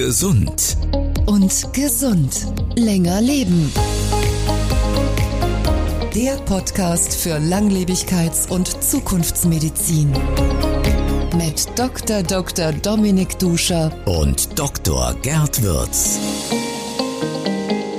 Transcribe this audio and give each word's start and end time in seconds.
Gesund. 0.00 0.78
Und 1.26 1.74
gesund. 1.74 2.46
Länger 2.74 3.20
leben. 3.20 3.70
Der 6.14 6.36
Podcast 6.46 7.14
für 7.14 7.36
Langlebigkeits- 7.36 8.48
und 8.48 8.82
Zukunftsmedizin. 8.82 10.10
Mit 11.36 11.68
Dr. 11.78 12.22
Dr. 12.22 12.72
Dominik 12.72 13.38
Duscher 13.38 13.92
Und 14.06 14.58
Dr. 14.58 15.14
Gerd 15.20 15.62
Würz. 15.62 16.18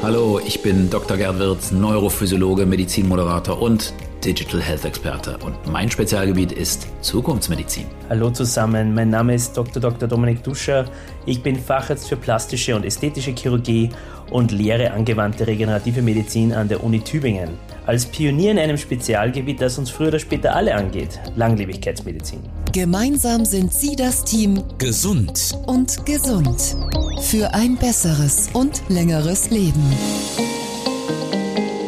Hallo, 0.02 0.40
ich 0.44 0.64
bin 0.64 0.90
Dr. 0.90 1.18
Gerd 1.18 1.38
Wirz, 1.38 1.72
Neurophysiologe, 1.72 2.66
Medizinmoderator 2.66 3.62
und 3.62 3.94
Digital 4.24 4.62
Health 4.62 4.86
Experte. 4.86 5.38
Und 5.44 5.56
mein 5.68 5.90
Spezialgebiet 5.90 6.52
ist 6.52 6.88
Zukunftsmedizin. 7.02 7.86
Hallo 8.10 8.30
zusammen, 8.30 8.94
mein 8.94 9.10
Name 9.10 9.34
ist 9.34 9.58
Dr. 9.58 9.82
Dr. 9.82 10.08
Dominik 10.08 10.44
Duscher. 10.44 10.86
Ich 11.26 11.42
bin 11.42 11.58
Facharzt 11.58 12.08
für 12.08 12.18
plastische 12.18 12.76
und 12.76 12.86
ästhetische 12.86 13.32
Chirurgie 13.32 13.90
und 14.30 14.52
lehre 14.52 14.92
angewandte 14.92 15.48
regenerative 15.48 16.02
Medizin 16.02 16.54
an 16.54 16.68
der 16.68 16.84
Uni 16.84 17.02
Tübingen. 17.02 17.50
Als 17.86 18.06
Pionier 18.06 18.52
in 18.52 18.60
einem 18.60 18.78
Spezialgebiet, 18.78 19.60
das 19.60 19.78
uns 19.78 19.90
früher 19.90 20.10
oder 20.10 20.20
später 20.20 20.56
alle 20.56 20.76
angeht, 20.76 21.20
Langlebigkeitsmedizin. 21.36 22.40
Gemeinsam 22.72 23.44
sind 23.44 23.74
sie 23.74 23.96
das 23.96 24.24
Team 24.24 24.64
Gesund. 24.78 25.58
und 25.66 26.06
gesund. 26.06 26.78
Für 27.22 27.54
ein 27.54 27.76
besseres 27.76 28.50
und 28.54 28.84
längeres 28.88 29.50
Leben. 29.50 29.84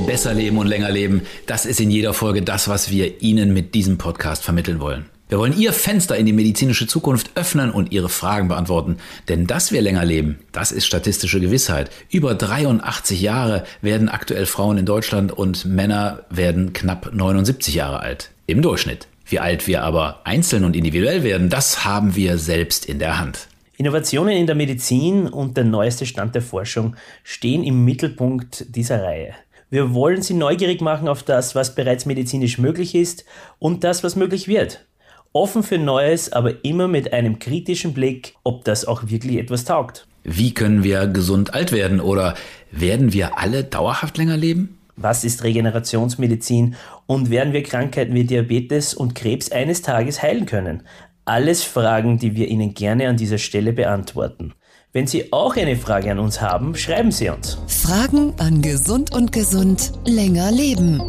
Besser 0.06 0.34
leben 0.34 0.58
und 0.58 0.68
länger 0.68 0.92
leben, 0.92 1.22
das 1.46 1.66
ist 1.66 1.80
in 1.80 1.90
jeder 1.90 2.14
Folge 2.14 2.42
das, 2.42 2.68
was 2.68 2.92
wir 2.92 3.22
Ihnen 3.22 3.54
mit 3.54 3.74
diesem 3.74 3.98
Podcast 3.98 4.44
vermitteln 4.44 4.80
wollen. 4.80 5.06
Wir 5.30 5.40
wollen 5.40 5.58
Ihr 5.58 5.72
Fenster 5.72 6.18
in 6.18 6.26
die 6.26 6.34
medizinische 6.34 6.88
Zukunft 6.88 7.32
öffnen 7.36 7.72
und 7.72 7.92
Ihre 7.92 8.10
Fragen 8.10 8.50
beantworten. 8.50 8.98
Denn 9.30 9.48
dass 9.48 9.72
wir 9.72 9.82
länger 9.82 10.04
leben, 10.04 10.40
das 10.52 10.72
ist 10.72 10.86
statistische 10.86 11.40
Gewissheit. 11.40 11.90
Über 12.12 12.36
83 12.36 13.22
Jahre 13.22 13.64
werden 13.82 14.10
aktuell 14.10 14.46
Frauen 14.46 14.78
in 14.78 14.86
Deutschland 14.86 15.32
und 15.32 15.66
Männer 15.66 16.26
werden 16.30 16.74
knapp 16.74 17.14
79 17.14 17.74
Jahre 17.74 18.02
alt. 18.02 18.30
Im 18.46 18.62
Durchschnitt. 18.62 19.08
Wie 19.26 19.40
alt 19.40 19.68
wir 19.68 19.84
aber 19.84 20.22
einzeln 20.26 20.66
und 20.66 20.76
individuell 20.76 21.24
werden, 21.24 21.50
das 21.50 21.86
haben 21.86 22.16
wir 22.16 22.38
selbst 22.38 22.86
in 22.86 23.00
der 23.00 23.20
Hand. 23.20 23.48
Innovationen 23.78 24.38
in 24.38 24.46
der 24.46 24.56
Medizin 24.56 25.28
und 25.28 25.58
der 25.58 25.64
neueste 25.64 26.06
Stand 26.06 26.36
der 26.36 26.44
Forschung 26.44 26.96
stehen 27.24 27.64
im 27.64 27.84
Mittelpunkt 27.84 28.66
dieser 28.76 29.02
Reihe. 29.02 29.34
Wir 29.74 29.96
wollen 29.96 30.22
Sie 30.22 30.36
neugierig 30.36 30.82
machen 30.82 31.08
auf 31.08 31.24
das, 31.24 31.56
was 31.56 31.74
bereits 31.74 32.06
medizinisch 32.06 32.60
möglich 32.60 32.94
ist 32.94 33.26
und 33.58 33.84
das, 33.84 34.04
was 34.04 34.16
möglich 34.16 34.48
wird. 34.48 34.86
Offen 35.32 35.64
für 35.64 35.80
Neues, 35.80 36.32
aber 36.32 36.64
immer 36.64 36.88
mit 36.88 37.12
einem 37.12 37.40
kritischen 37.40 37.92
Blick, 37.92 38.36
ob 38.44 38.64
das 38.66 38.86
auch 38.86 39.10
wirklich 39.10 39.40
etwas 39.40 39.66
taugt. 39.66 40.06
Wie 40.24 40.54
können 40.54 40.84
wir 40.84 41.08
gesund 41.08 41.56
alt 41.56 41.72
werden 41.72 42.02
oder 42.02 42.36
werden 42.70 43.14
wir 43.14 43.40
alle 43.40 43.64
dauerhaft 43.64 44.16
länger 44.20 44.38
leben? 44.38 44.78
Was 44.96 45.24
ist 45.24 45.44
Regenerationsmedizin 45.44 46.76
und 47.08 47.32
werden 47.32 47.52
wir 47.52 47.64
Krankheiten 47.64 48.14
wie 48.14 48.26
Diabetes 48.26 48.94
und 48.94 49.16
Krebs 49.16 49.52
eines 49.52 49.82
Tages 49.82 50.22
heilen 50.22 50.46
können? 50.46 50.84
Alles 51.26 51.64
Fragen, 51.64 52.20
die 52.20 52.36
wir 52.36 52.48
Ihnen 52.48 52.76
gerne 52.76 53.08
an 53.08 53.18
dieser 53.18 53.40
Stelle 53.40 53.74
beantworten. 53.74 54.54
Wenn 54.96 55.08
Sie 55.08 55.34
auch 55.34 55.56
eine 55.56 55.76
Frage 55.76 56.12
an 56.12 56.20
uns 56.20 56.40
haben, 56.40 56.76
schreiben 56.76 57.12
Sie 57.12 57.28
uns. 57.30 57.58
Fragen 57.66 58.32
an 58.38 58.62
Gesund 58.62 59.12
und 59.12 59.32
Gesund 59.32 59.92
länger 60.06 60.52
leben. 60.52 61.02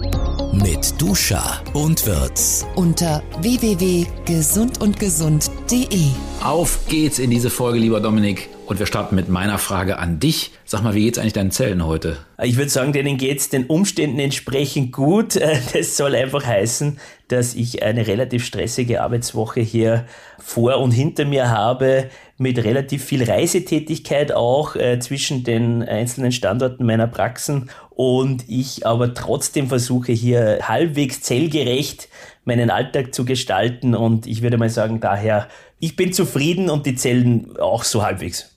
Mit 0.54 0.98
Duscher 0.98 1.60
und 1.74 2.06
Würz. 2.06 2.64
Unter 2.76 3.22
www.gesundundgesund.de. 3.42 6.06
Auf 6.44 6.88
geht's 6.88 7.18
in 7.18 7.30
diese 7.30 7.48
Folge, 7.48 7.78
lieber 7.78 8.00
Dominik. 8.00 8.50
Und 8.66 8.78
wir 8.78 8.84
starten 8.84 9.16
mit 9.16 9.30
meiner 9.30 9.56
Frage 9.56 9.98
an 9.98 10.20
dich. 10.20 10.50
Sag 10.66 10.82
mal, 10.82 10.94
wie 10.94 11.04
geht's 11.04 11.18
eigentlich 11.18 11.32
deinen 11.32 11.50
Zellen 11.50 11.86
heute? 11.86 12.18
Ich 12.42 12.58
würde 12.58 12.68
sagen, 12.68 12.92
denen 12.92 13.16
geht's 13.16 13.48
den 13.48 13.64
Umständen 13.64 14.18
entsprechend 14.18 14.92
gut. 14.92 15.40
Das 15.72 15.96
soll 15.96 16.14
einfach 16.14 16.44
heißen, 16.44 16.98
dass 17.28 17.54
ich 17.54 17.82
eine 17.82 18.06
relativ 18.06 18.44
stressige 18.44 19.00
Arbeitswoche 19.00 19.60
hier 19.60 20.04
vor 20.38 20.80
und 20.80 20.90
hinter 20.90 21.24
mir 21.24 21.48
habe, 21.48 22.10
mit 22.36 22.62
relativ 22.62 23.02
viel 23.04 23.24
Reisetätigkeit 23.24 24.32
auch 24.32 24.76
äh, 24.76 24.98
zwischen 24.98 25.44
den 25.44 25.82
einzelnen 25.82 26.32
Standorten 26.32 26.84
meiner 26.84 27.06
Praxen 27.06 27.70
und 27.88 28.44
ich 28.48 28.86
aber 28.86 29.14
trotzdem 29.14 29.68
versuche 29.68 30.12
hier 30.12 30.58
halbwegs 30.62 31.22
zellgerecht 31.22 32.08
meinen 32.44 32.70
Alltag 32.70 33.14
zu 33.14 33.24
gestalten 33.24 33.94
und 33.94 34.26
ich 34.26 34.42
würde 34.42 34.58
mal 34.58 34.68
sagen, 34.68 35.00
daher, 35.00 35.48
ich 35.84 35.96
bin 35.96 36.12
zufrieden 36.14 36.70
und 36.70 36.86
die 36.86 36.94
Zellen 36.94 37.58
auch 37.58 37.84
so 37.84 38.02
halbwegs. 38.02 38.56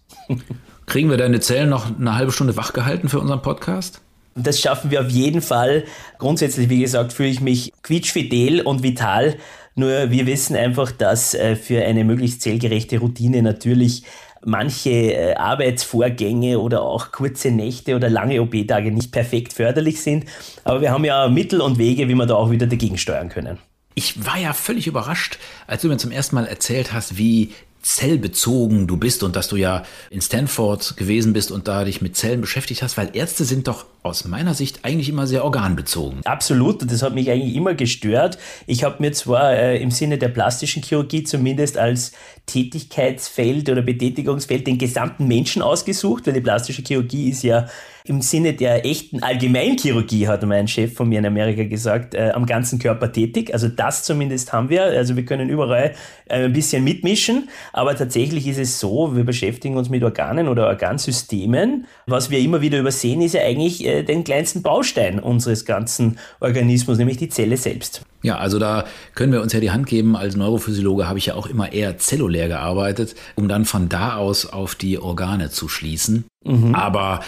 Kriegen 0.85 1.09
wir 1.09 1.17
deine 1.17 1.41
Zellen 1.41 1.69
noch 1.69 1.97
eine 1.97 2.15
halbe 2.15 2.31
Stunde 2.31 2.55
wachgehalten 2.55 3.09
für 3.09 3.19
unseren 3.19 3.41
Podcast? 3.41 4.01
Das 4.35 4.61
schaffen 4.61 4.91
wir 4.91 5.01
auf 5.01 5.09
jeden 5.09 5.41
Fall. 5.41 5.83
Grundsätzlich, 6.19 6.69
wie 6.69 6.79
gesagt, 6.79 7.11
fühle 7.11 7.29
ich 7.29 7.41
mich 7.41 7.73
quietschfidel 7.81 8.61
und 8.61 8.81
vital. 8.81 9.35
Nur 9.75 10.09
wir 10.09 10.25
wissen 10.25 10.55
einfach, 10.55 10.91
dass 10.91 11.33
äh, 11.33 11.57
für 11.57 11.83
eine 11.83 12.05
möglichst 12.05 12.41
zellgerechte 12.41 12.99
Routine 12.99 13.41
natürlich 13.41 14.03
manche 14.45 14.89
äh, 14.89 15.35
Arbeitsvorgänge 15.35 16.59
oder 16.59 16.81
auch 16.83 17.11
kurze 17.11 17.51
Nächte 17.51 17.95
oder 17.95 18.09
lange 18.09 18.41
OP-Tage 18.41 18.91
nicht 18.91 19.11
perfekt 19.11 19.51
förderlich 19.51 20.01
sind. 20.01 20.25
Aber 20.63 20.79
wir 20.79 20.91
haben 20.91 21.03
ja 21.03 21.27
Mittel 21.27 21.59
und 21.59 21.77
Wege, 21.77 22.07
wie 22.07 22.15
wir 22.15 22.25
da 22.25 22.35
auch 22.35 22.51
wieder 22.51 22.67
dagegen 22.67 22.97
steuern 22.97 23.27
können. 23.27 23.57
Ich 23.97 24.27
war 24.27 24.37
ja 24.37 24.53
völlig 24.53 24.85
überrascht, 24.85 25.39
als 25.65 25.81
du 25.81 25.87
mir 25.87 25.97
zum 25.97 26.11
ersten 26.11 26.35
Mal 26.35 26.45
erzählt 26.45 26.93
hast, 26.93 27.17
wie 27.17 27.55
zellbezogen 27.81 28.85
du 28.85 28.95
bist 28.95 29.23
und 29.23 29.35
dass 29.35 29.47
du 29.47 29.55
ja 29.55 29.85
in 30.11 30.21
Stanford 30.21 30.95
gewesen 30.97 31.33
bist 31.33 31.49
und 31.49 31.67
da 31.67 31.83
dich 31.83 31.99
mit 31.99 32.15
Zellen 32.15 32.41
beschäftigt 32.41 32.83
hast, 32.83 32.95
weil 32.95 33.09
Ärzte 33.13 33.43
sind 33.43 33.67
doch 33.67 33.87
aus 34.07 34.25
meiner 34.25 34.53
Sicht 34.53 34.79
eigentlich 34.84 35.09
immer 35.09 35.28
sehr 35.28 35.44
organbezogen. 35.44 36.22
Absolut, 36.25 36.90
das 36.90 37.01
hat 37.01 37.13
mich 37.13 37.29
eigentlich 37.29 37.56
immer 37.56 37.73
gestört. 37.73 38.38
Ich 38.66 38.84
habe 38.84 38.97
mir 39.00 39.12
zwar 39.12 39.53
äh, 39.53 39.78
im 39.81 39.91
Sinne 39.91 40.18
der 40.18 40.29
plastischen 40.29 40.84
Chirurgie 40.84 41.23
zumindest 41.23 41.78
als 41.78 42.13
Tätigkeitsfeld 42.45 43.69
oder 43.69 43.81
Betätigungsfeld 43.81 44.66
den 44.66 44.78
gesamten 44.78 45.28
Menschen 45.28 45.62
ausgesucht, 45.62 46.25
weil 46.25 46.34
die 46.34 46.41
plastische 46.41 46.81
Chirurgie 46.81 47.29
ist 47.29 47.44
ja 47.44 47.68
im 48.07 48.22
Sinne 48.22 48.53
der 48.53 48.85
echten 48.85 49.22
Allgemeinchirurgie, 49.22 50.28
hat 50.28 50.44
mein 50.44 50.68
Chef 50.68 50.94
von 50.94 51.09
mir 51.09 51.19
in 51.19 51.25
Amerika 51.25 51.63
gesagt, 51.63 52.16
äh, 52.16 52.31
am 52.34 52.45
ganzen 52.45 52.79
Körper 52.79 53.12
tätig. 53.12 53.53
Also 53.53 53.68
das 53.68 54.03
zumindest 54.03 54.53
haben 54.53 54.69
wir. 54.69 54.84
Also 54.84 55.18
wir 55.18 55.25
können 55.25 55.50
überall 55.50 55.94
äh, 56.28 56.45
ein 56.45 56.53
bisschen 56.53 56.84
mitmischen. 56.84 57.50
Aber 57.74 57.95
tatsächlich 57.95 58.47
ist 58.47 58.59
es 58.59 58.79
so, 58.79 59.16
wir 59.16 59.25
beschäftigen 59.25 59.75
uns 59.75 59.89
mit 59.89 60.03
Organen 60.03 60.47
oder 60.47 60.68
Organsystemen. 60.68 61.85
Was 62.06 62.29
wir 62.29 62.39
immer 62.39 62.62
wieder 62.62 62.79
übersehen, 62.79 63.22
ist 63.22 63.34
ja 63.34 63.41
eigentlich 63.41 63.85
äh, 63.85 63.96
den 64.03 64.23
kleinsten 64.23 64.61
Baustein 64.61 65.19
unseres 65.19 65.65
ganzen 65.65 66.17
Organismus, 66.39 66.97
nämlich 66.97 67.17
die 67.17 67.29
Zelle 67.29 67.57
selbst. 67.57 68.01
Ja, 68.23 68.37
also 68.37 68.59
da 68.59 68.85
können 69.15 69.31
wir 69.31 69.41
uns 69.41 69.53
ja 69.53 69.59
die 69.59 69.71
Hand 69.71 69.87
geben. 69.87 70.15
Als 70.15 70.35
Neurophysiologe 70.35 71.07
habe 71.07 71.19
ich 71.19 71.27
ja 71.27 71.35
auch 71.35 71.47
immer 71.47 71.71
eher 71.71 71.97
zellulär 71.97 72.47
gearbeitet, 72.47 73.15
um 73.35 73.47
dann 73.47 73.65
von 73.65 73.89
da 73.89 74.15
aus 74.15 74.45
auf 74.45 74.75
die 74.75 74.99
Organe 74.99 75.49
zu 75.49 75.67
schließen. 75.67 76.25
Aber 76.73 77.21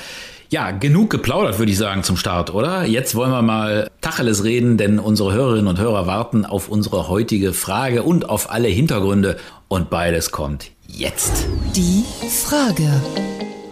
ja, 0.50 0.72
genug 0.72 1.09
geplaudert, 1.12 1.59
würde 1.59 1.72
ich 1.72 1.78
sagen, 1.78 2.03
zum 2.03 2.18
Start, 2.18 2.53
oder? 2.53 2.86
Jetzt 2.86 3.13
wollen 3.16 3.31
wir 3.31 3.41
mal 3.41 3.90
Tacheles 4.01 4.44
reden, 4.44 4.78
denn 4.78 4.97
unsere 4.97 5.34
Hörerinnen 5.34 5.68
und 5.68 5.80
Hörer 5.80 6.07
warten 6.07 6.46
auf 6.46 6.69
unsere 6.69 7.07
heutige 7.07 7.53
Frage 7.53 8.03
und 8.03 8.30
auf 8.30 8.50
alle 8.50 8.68
Hintergründe. 8.68 9.38
Und 9.68 9.90
beides 9.90 10.31
kommt 10.31 10.72
jetzt. 10.88 11.46
Die 11.75 12.03
Frage. 12.28 12.90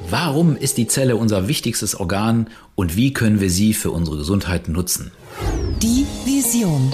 Warum 0.10 0.56
ist 0.56 0.78
die 0.78 0.88
Zelle 0.88 1.18
unser 1.18 1.50
wichtigstes 1.50 2.00
Organ 2.00 2.50
und 2.76 2.96
wie 2.96 3.12
können 3.12 3.42
wir 3.42 3.50
sie 3.50 3.74
für 3.74 3.92
unsere 3.92 4.16
Gesundheit 4.16 4.70
nutzen? 4.70 5.12
Die 5.82 6.06
Vision. 6.24 6.94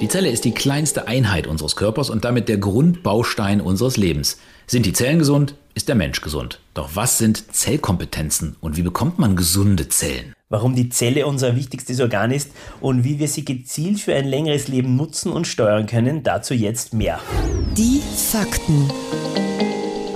Die 0.00 0.08
Zelle 0.08 0.30
ist 0.30 0.44
die 0.44 0.50
kleinste 0.50 1.06
Einheit 1.06 1.46
unseres 1.46 1.76
Körpers 1.76 2.10
und 2.10 2.24
damit 2.24 2.48
der 2.48 2.58
Grundbaustein 2.58 3.60
unseres 3.60 3.96
Lebens. 3.96 4.38
Sind 4.66 4.86
die 4.86 4.92
Zellen 4.92 5.20
gesund, 5.20 5.54
ist 5.74 5.86
der 5.86 5.94
Mensch 5.94 6.20
gesund. 6.20 6.58
Doch 6.74 6.90
was 6.94 7.18
sind 7.18 7.54
Zellkompetenzen 7.54 8.56
und 8.60 8.76
wie 8.76 8.82
bekommt 8.82 9.20
man 9.20 9.36
gesunde 9.36 9.88
Zellen? 9.88 10.32
Warum 10.48 10.74
die 10.74 10.88
Zelle 10.88 11.28
unser 11.28 11.54
wichtigstes 11.54 12.00
Organ 12.00 12.32
ist 12.32 12.50
und 12.80 13.04
wie 13.04 13.20
wir 13.20 13.28
sie 13.28 13.44
gezielt 13.44 14.00
für 14.00 14.16
ein 14.16 14.26
längeres 14.26 14.66
Leben 14.66 14.96
nutzen 14.96 15.30
und 15.30 15.46
steuern 15.46 15.86
können, 15.86 16.24
dazu 16.24 16.54
jetzt 16.54 16.92
mehr. 16.92 17.20
Die 17.76 18.02
Fakten. 18.16 18.90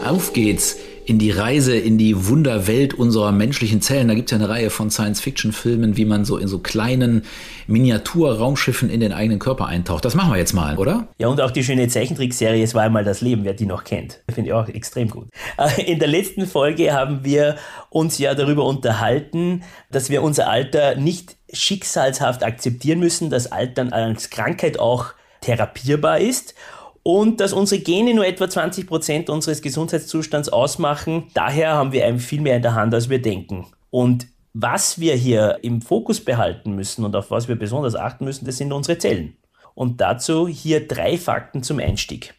Auf 0.04 0.32
geht's 0.32 0.76
in 1.06 1.18
die 1.18 1.30
Reise 1.30 1.76
in 1.76 1.98
die 1.98 2.26
Wunderwelt 2.28 2.94
unserer 2.94 3.32
menschlichen 3.32 3.80
Zellen. 3.80 4.08
Da 4.08 4.14
gibt 4.14 4.30
es 4.30 4.38
ja 4.38 4.44
eine 4.44 4.48
Reihe 4.48 4.70
von 4.70 4.90
Science-Fiction-Filmen, 4.90 5.96
wie 5.96 6.04
man 6.04 6.24
so 6.24 6.36
in 6.36 6.48
so 6.48 6.58
kleinen 6.58 7.22
Miniatur-Raumschiffen 7.66 8.90
in 8.90 9.00
den 9.00 9.12
eigenen 9.12 9.38
Körper 9.38 9.66
eintaucht. 9.66 10.04
Das 10.04 10.14
machen 10.14 10.32
wir 10.32 10.38
jetzt 10.38 10.52
mal, 10.52 10.78
oder? 10.78 11.08
Ja, 11.18 11.28
und 11.28 11.40
auch 11.40 11.50
die 11.50 11.64
schöne 11.64 11.88
Zeichentrickserie 11.88 12.62
Es 12.62 12.74
war 12.74 12.82
einmal 12.82 13.04
das 13.04 13.20
Leben, 13.20 13.44
wer 13.44 13.54
die 13.54 13.66
noch 13.66 13.84
kennt. 13.84 14.22
Finde 14.32 14.50
ich 14.50 14.54
auch 14.54 14.68
extrem 14.68 15.08
gut. 15.08 15.28
Äh, 15.58 15.82
In 15.90 15.98
der 15.98 16.08
letzten 16.08 16.46
Folge 16.46 16.92
haben 16.92 17.24
wir 17.24 17.56
uns 17.88 18.18
ja 18.18 18.34
darüber 18.34 18.64
unterhalten, 18.64 19.62
dass 19.90 20.10
wir 20.10 20.22
unser 20.22 20.48
Alter 20.48 20.96
nicht 20.96 21.36
schicksalshaft 21.52 22.44
akzeptieren 22.44 23.00
müssen, 23.00 23.30
dass 23.30 23.50
Altern 23.50 23.92
als 23.92 24.30
Krankheit 24.30 24.78
auch 24.78 25.06
therapierbar 25.40 26.20
ist 26.20 26.54
und 27.02 27.40
dass 27.40 27.52
unsere 27.52 27.80
Gene 27.80 28.14
nur 28.14 28.26
etwa 28.26 28.48
20 28.48 28.86
Prozent 28.86 29.30
unseres 29.30 29.62
Gesundheitszustands 29.62 30.48
ausmachen. 30.48 31.24
Daher 31.34 31.74
haben 31.74 31.92
wir 31.92 32.18
viel 32.18 32.40
mehr 32.40 32.56
in 32.56 32.62
der 32.62 32.74
Hand, 32.74 32.92
als 32.94 33.08
wir 33.08 33.22
denken. 33.22 33.66
Und 33.90 34.26
was 34.52 34.98
wir 34.98 35.14
hier 35.14 35.58
im 35.62 35.80
Fokus 35.80 36.24
behalten 36.24 36.72
müssen 36.72 37.04
und 37.04 37.14
auf 37.16 37.30
was 37.30 37.48
wir 37.48 37.56
besonders 37.56 37.94
achten 37.94 38.24
müssen, 38.24 38.44
das 38.44 38.58
sind 38.58 38.72
unsere 38.72 38.98
Zellen. 38.98 39.36
Und 39.74 40.00
dazu 40.00 40.48
hier 40.48 40.86
drei 40.86 41.16
Fakten 41.16 41.62
zum 41.62 41.78
Einstieg. 41.78 42.34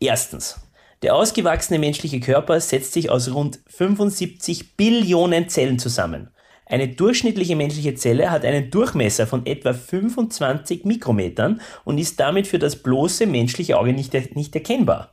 Erstens, 0.00 0.60
der 1.02 1.14
ausgewachsene 1.14 1.78
menschliche 1.78 2.20
Körper 2.20 2.60
setzt 2.60 2.92
sich 2.92 3.10
aus 3.10 3.32
rund 3.32 3.60
75 3.66 4.76
Billionen 4.76 5.48
Zellen 5.48 5.78
zusammen. 5.78 6.30
Eine 6.72 6.88
durchschnittliche 6.88 7.54
menschliche 7.54 7.94
Zelle 7.96 8.30
hat 8.30 8.46
einen 8.46 8.70
Durchmesser 8.70 9.26
von 9.26 9.44
etwa 9.44 9.74
25 9.74 10.86
Mikrometern 10.86 11.60
und 11.84 11.98
ist 11.98 12.18
damit 12.18 12.46
für 12.46 12.58
das 12.58 12.76
bloße 12.76 13.26
menschliche 13.26 13.78
Auge 13.78 13.92
nicht, 13.92 14.14
nicht 14.34 14.54
erkennbar. 14.54 15.12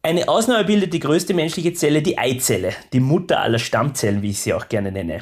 Eine 0.00 0.26
Ausnahme 0.26 0.64
bildet 0.64 0.94
die 0.94 1.00
größte 1.00 1.34
menschliche 1.34 1.74
Zelle, 1.74 2.00
die 2.00 2.16
Eizelle, 2.16 2.72
die 2.94 3.00
Mutter 3.00 3.40
aller 3.40 3.58
Stammzellen, 3.58 4.22
wie 4.22 4.30
ich 4.30 4.40
sie 4.40 4.54
auch 4.54 4.70
gerne 4.70 4.90
nenne. 4.90 5.20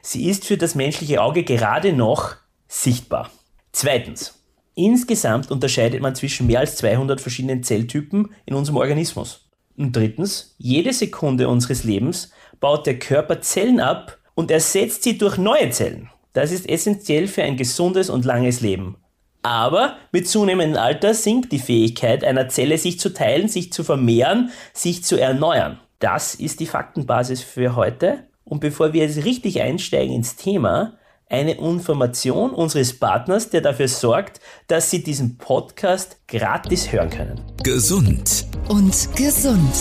Sie 0.00 0.30
ist 0.30 0.46
für 0.46 0.56
das 0.56 0.76
menschliche 0.76 1.20
Auge 1.20 1.42
gerade 1.42 1.92
noch 1.92 2.36
sichtbar. 2.68 3.32
Zweitens. 3.72 4.40
Insgesamt 4.76 5.50
unterscheidet 5.50 6.00
man 6.00 6.14
zwischen 6.14 6.46
mehr 6.46 6.60
als 6.60 6.76
200 6.76 7.20
verschiedenen 7.20 7.64
Zelltypen 7.64 8.32
in 8.46 8.54
unserem 8.54 8.76
Organismus. 8.76 9.48
Und 9.76 9.96
drittens. 9.96 10.54
Jede 10.58 10.92
Sekunde 10.92 11.48
unseres 11.48 11.82
Lebens 11.82 12.30
baut 12.60 12.86
der 12.86 13.00
Körper 13.00 13.40
Zellen 13.40 13.80
ab, 13.80 14.19
und 14.34 14.50
ersetzt 14.50 15.02
sie 15.02 15.18
durch 15.18 15.38
neue 15.38 15.70
Zellen. 15.70 16.10
Das 16.32 16.52
ist 16.52 16.68
essentiell 16.68 17.26
für 17.26 17.42
ein 17.42 17.56
gesundes 17.56 18.10
und 18.10 18.24
langes 18.24 18.60
Leben. 18.60 18.96
Aber 19.42 19.96
mit 20.12 20.28
zunehmendem 20.28 20.80
Alter 20.80 21.14
sinkt 21.14 21.50
die 21.52 21.58
Fähigkeit 21.58 22.24
einer 22.24 22.48
Zelle, 22.48 22.76
sich 22.78 23.00
zu 23.00 23.12
teilen, 23.12 23.48
sich 23.48 23.72
zu 23.72 23.84
vermehren, 23.84 24.50
sich 24.72 25.02
zu 25.02 25.18
erneuern. 25.18 25.80
Das 25.98 26.34
ist 26.34 26.60
die 26.60 26.66
Faktenbasis 26.66 27.42
für 27.42 27.74
heute. 27.74 28.24
Und 28.44 28.60
bevor 28.60 28.92
wir 28.92 29.06
jetzt 29.06 29.24
richtig 29.24 29.60
einsteigen 29.60 30.14
ins 30.14 30.36
Thema, 30.36 30.98
eine 31.28 31.52
Information 31.52 32.50
unseres 32.50 32.98
Partners, 32.98 33.50
der 33.50 33.60
dafür 33.60 33.86
sorgt, 33.86 34.40
dass 34.66 34.90
Sie 34.90 35.02
diesen 35.02 35.38
Podcast 35.38 36.18
gratis 36.26 36.90
hören 36.90 37.10
können. 37.10 37.40
Gesund 37.62 38.46
und 38.68 39.16
gesund. 39.16 39.74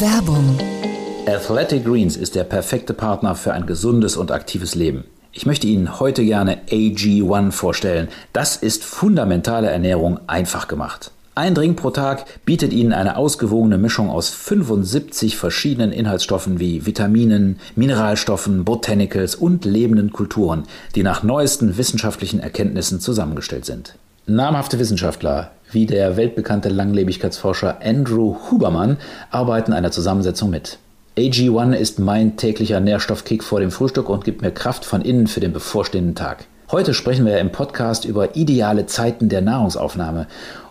Werbung 0.00 0.58
Athletic 1.26 1.86
Greens 1.86 2.18
ist 2.18 2.34
der 2.34 2.44
perfekte 2.44 2.92
Partner 2.92 3.34
für 3.34 3.54
ein 3.54 3.64
gesundes 3.64 4.18
und 4.18 4.30
aktives 4.30 4.74
Leben. 4.74 5.04
Ich 5.32 5.46
möchte 5.46 5.66
Ihnen 5.66 5.98
heute 5.98 6.22
gerne 6.22 6.58
AG1 6.68 7.50
vorstellen. 7.50 8.08
Das 8.34 8.56
ist 8.56 8.84
fundamentale 8.84 9.70
Ernährung 9.70 10.20
einfach 10.26 10.68
gemacht. 10.68 11.12
Ein 11.34 11.54
Drink 11.54 11.78
pro 11.78 11.90
Tag 11.90 12.26
bietet 12.44 12.74
Ihnen 12.74 12.92
eine 12.92 13.16
ausgewogene 13.16 13.78
Mischung 13.78 14.10
aus 14.10 14.28
75 14.28 15.38
verschiedenen 15.38 15.92
Inhaltsstoffen 15.92 16.60
wie 16.60 16.84
Vitaminen, 16.84 17.58
Mineralstoffen, 17.74 18.64
Botanicals 18.66 19.34
und 19.34 19.64
lebenden 19.64 20.12
Kulturen, 20.12 20.64
die 20.94 21.02
nach 21.02 21.22
neuesten 21.22 21.78
wissenschaftlichen 21.78 22.38
Erkenntnissen 22.38 23.00
zusammengestellt 23.00 23.64
sind. 23.64 23.96
Namhafte 24.26 24.78
Wissenschaftler 24.78 25.52
wie 25.72 25.86
der 25.86 26.18
weltbekannte 26.18 26.68
Langlebigkeitsforscher 26.68 27.78
Andrew 27.82 28.36
Huberman 28.50 28.98
arbeiten 29.30 29.72
der 29.72 29.90
Zusammensetzung 29.90 30.50
mit. 30.50 30.78
AG1 31.16 31.74
ist 31.74 32.00
mein 32.00 32.36
täglicher 32.36 32.80
Nährstoffkick 32.80 33.44
vor 33.44 33.60
dem 33.60 33.70
Frühstück 33.70 34.08
und 34.08 34.24
gibt 34.24 34.42
mir 34.42 34.50
Kraft 34.50 34.84
von 34.84 35.00
innen 35.00 35.28
für 35.28 35.38
den 35.38 35.52
bevorstehenden 35.52 36.16
Tag. 36.16 36.46
Heute 36.72 36.92
sprechen 36.92 37.24
wir 37.24 37.38
im 37.38 37.52
Podcast 37.52 38.04
über 38.04 38.34
ideale 38.34 38.86
Zeiten 38.86 39.28
der 39.28 39.40
Nahrungsaufnahme. 39.40 40.26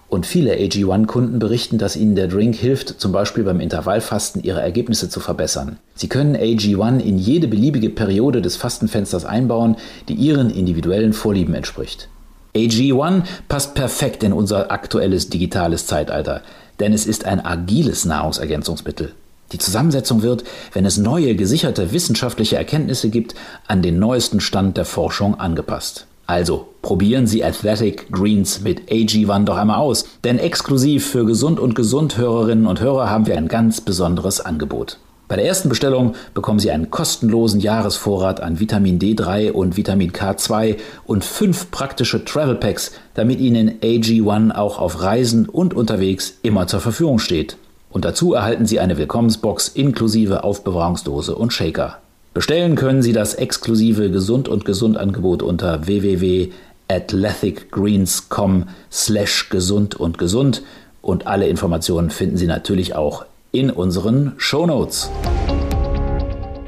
Und 0.10 0.26
viele 0.26 0.56
AG1-Kunden 0.56 1.40
berichten, 1.40 1.78
dass 1.78 1.96
ihnen 1.96 2.16
der 2.16 2.28
Drink 2.28 2.56
hilft, 2.56 3.00
zum 3.00 3.14
Beispiel 3.14 3.46
beim 3.46 3.62
Intervallfasten 3.62 4.44
ihre 4.44 4.60
Ergebnisse 4.60 5.08
zu 5.08 5.22
verbessern. 5.22 5.80
Sie 5.96 6.10
können 6.10 6.36
AG1 6.36 7.00
in 7.00 7.18
jede 7.18 7.48
beliebige 7.48 7.90
Periode 7.90 8.42
des 8.42 8.58
Fastenfensters 8.58 9.24
einbauen, 9.24 9.78
die 10.10 10.16
ihren 10.16 10.50
individuellen 10.50 11.14
Vorlieben 11.14 11.54
entspricht. 11.54 12.10
AG1 12.54 13.24
passt 13.48 13.76
perfekt 13.76 14.24
in 14.24 14.34
unser 14.34 14.72
aktuelles 14.72 15.30
digitales 15.30 15.88
Zeitalter, 15.88 16.42
denn 16.82 16.92
es 16.92 17.06
ist 17.06 17.24
ein 17.24 17.44
agiles 17.46 18.04
Nahrungsergänzungsmittel. 18.04 19.14
Die 19.54 19.60
Zusammensetzung 19.60 20.24
wird, 20.24 20.44
wenn 20.74 20.86
es 20.86 20.98
neue, 20.98 21.36
gesicherte 21.36 21.94
wissenschaftliche 21.94 22.58
Erkenntnisse 22.58 23.10
gibt, 23.10 23.36
an 23.68 23.84
den 23.84 24.00
neuesten 24.00 24.40
Stand 24.40 24.78
der 24.78 24.86
Forschung 24.86 25.40
angepasst. 25.40 26.08
Also 26.26 26.70
probieren 26.82 27.28
Sie 27.28 27.44
Athletic 27.44 28.12
Greens 28.12 28.62
mit 28.62 28.90
AG1 28.90 29.46
doch 29.46 29.58
einmal 29.58 29.78
aus, 29.78 30.06
denn 30.24 30.40
exklusiv 30.40 31.06
für 31.06 31.26
Gesund 31.26 31.60
und 31.60 31.76
Gesund 31.76 32.18
Hörerinnen 32.18 32.66
und 32.66 32.82
Hörer 32.82 33.10
haben 33.10 33.28
wir 33.28 33.38
ein 33.38 33.48
ganz 33.48 33.82
besonderes 33.82 34.42
Angebot. 34.42 34.98
Bei 35.28 35.36
der 35.36 35.46
ersten 35.46 35.70
Bestellung 35.70 36.16
bekommen 36.34 36.60
Sie 36.60 36.72
einen 36.72 36.92
kostenlosen 36.92 37.60
Jahresvorrat 37.60 38.42
an 38.42 38.60
Vitamin 38.60 39.00
D3 39.00 39.52
und 39.52 39.78
Vitamin 39.78 40.12
K2 40.12 40.78
und 41.06 41.24
fünf 41.24 41.72
praktische 41.72 42.26
Travel 42.26 42.56
Packs, 42.56 42.92
damit 43.14 43.40
Ihnen 43.40 43.80
AG1 43.82 44.54
auch 44.54 44.80
auf 44.80 45.02
Reisen 45.02 45.48
und 45.48 45.74
unterwegs 45.74 46.34
immer 46.42 46.68
zur 46.68 46.82
Verfügung 46.82 47.20
steht. 47.20 47.58
Und 47.94 48.04
dazu 48.06 48.34
erhalten 48.34 48.66
Sie 48.66 48.80
eine 48.80 48.98
Willkommensbox 48.98 49.68
inklusive 49.70 50.44
Aufbewahrungsdose 50.44 51.36
und 51.36 51.54
Shaker. 51.54 52.00
Bestellen 52.34 52.76
können 52.76 53.04
Sie 53.04 53.14
das 53.14 53.36
exklusive 53.36 54.10
Gesund 54.10 54.50
und 54.50 54.66
Gesund 54.66 54.98
Angebot 54.98 55.44
unter 55.44 55.86
www.athleticgreens.com 55.86 58.70
slash 58.92 59.50
gesund 59.50 59.94
und 59.96 60.18
gesund 60.18 60.64
und 61.04 61.28
alle 61.28 61.48
Informationen 61.48 62.10
finden 62.10 62.38
Sie 62.38 62.48
natürlich 62.48 62.96
auch 62.96 63.26
in 63.52 63.70
unseren 63.70 64.32
Show 64.38 64.66
Notes. 64.66 65.12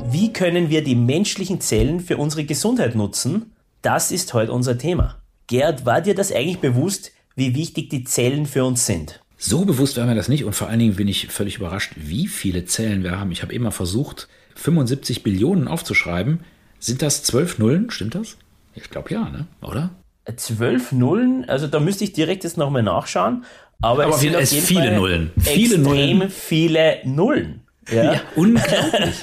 Wie 0.07 0.31
können 0.31 0.69
wir 0.69 0.83
die 0.83 0.95
menschlichen 0.95 1.60
Zellen 1.60 2.01
für 2.01 2.18
unsere 2.18 2.45
Gesundheit 2.45 2.94
nutzen? 2.94 3.51
Das 3.81 4.12
ist 4.12 4.36
heute 4.36 4.54
unser 4.54 4.77
Thema. 4.77 5.16
Gerd, 5.48 5.88
war 5.88 6.01
dir 6.01 6.13
das 6.13 6.31
eigentlich 6.31 6.60
bewusst, 6.60 7.13
wie 7.36 7.56
wichtig 7.56 7.89
die 7.89 8.04
Zellen 8.04 8.45
für 8.45 8.63
uns 8.63 8.86
sind? 8.86 9.25
So 9.38 9.66
bewusst 9.66 9.98
war 9.98 10.06
mir 10.06 10.16
das 10.16 10.30
nicht 10.30 10.46
und 10.46 10.54
vor 10.54 10.70
allen 10.70 10.80
Dingen 10.80 10.96
bin 10.96 11.08
ich 11.08 11.28
völlig 11.28 11.58
überrascht, 11.58 11.94
wie 11.96 12.28
viele 12.28 12.66
Zellen 12.66 13.04
wir 13.04 13.20
haben. 13.20 13.32
Ich 13.32 13.42
habe 13.42 13.54
immer 13.54 13.72
versucht, 13.72 14.28
75 14.56 15.24
Billionen 15.24 15.68
aufzuschreiben. 15.68 16.40
Sind 16.80 17.02
das 17.02 17.24
zwölf 17.24 17.58
Nullen? 17.58 17.90
Stimmt 17.92 18.16
das? 18.16 18.38
Ich 18.74 18.90
glaube 18.90 19.12
ja, 19.12 19.30
ne? 19.30 19.48
oder? 19.62 19.92
Zwölf 20.38 20.92
Nullen? 20.92 21.48
Also 21.48 21.68
da 21.68 21.80
müsste 21.80 22.04
ich 22.04 22.14
direkt 22.14 22.44
jetzt 22.44 22.58
nochmal 22.58 22.84
nachschauen. 22.84 23.46
Aber, 23.82 24.06
Aber 24.06 24.16
es 24.16 24.22
sind 24.22 24.36
es 24.36 24.54
viele 24.54 24.96
Nullen. 24.96 25.32
Viele 25.38 25.76
extrem 25.76 26.18
Nullen. 26.18 26.30
viele 26.30 27.00
Nullen. 27.04 27.62
Ja, 27.90 28.14
Ja, 28.14 28.22
unglaublich. 28.36 29.15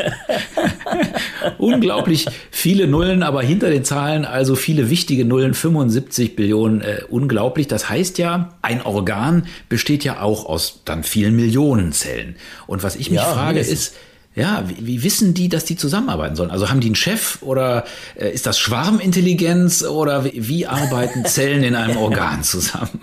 unglaublich 1.58 2.26
viele 2.50 2.86
Nullen, 2.86 3.22
aber 3.22 3.42
hinter 3.42 3.70
den 3.70 3.84
Zahlen 3.84 4.24
also 4.24 4.54
viele 4.54 4.88
wichtige 4.88 5.24
Nullen, 5.24 5.54
75 5.54 6.36
Billionen, 6.36 6.80
äh, 6.80 7.00
unglaublich. 7.08 7.66
Das 7.66 7.88
heißt 7.88 8.18
ja, 8.18 8.54
ein 8.62 8.82
Organ 8.82 9.46
besteht 9.68 10.04
ja 10.04 10.20
auch 10.20 10.46
aus 10.46 10.82
dann 10.84 11.02
vielen 11.02 11.34
Millionen 11.34 11.92
Zellen. 11.92 12.36
Und 12.66 12.82
was 12.82 12.96
ich 12.96 13.10
mich 13.10 13.20
Ja, 13.20 13.24
frage 13.24 13.60
ist, 13.60 13.94
ja, 14.34 14.64
wie, 14.68 14.86
wie 14.86 15.02
wissen 15.02 15.34
die, 15.34 15.48
dass 15.48 15.64
die 15.64 15.76
zusammenarbeiten 15.76 16.36
sollen? 16.36 16.50
Also 16.50 16.70
haben 16.70 16.80
die 16.80 16.88
einen 16.88 16.94
Chef 16.94 17.38
oder 17.42 17.84
äh, 18.14 18.30
ist 18.30 18.46
das 18.46 18.58
Schwarmintelligenz 18.58 19.82
oder 19.82 20.24
wie, 20.24 20.48
wie 20.48 20.66
arbeiten 20.66 21.24
Zellen 21.24 21.62
in 21.64 21.74
einem 21.74 21.96
Organ 21.96 22.42
zusammen? 22.42 23.00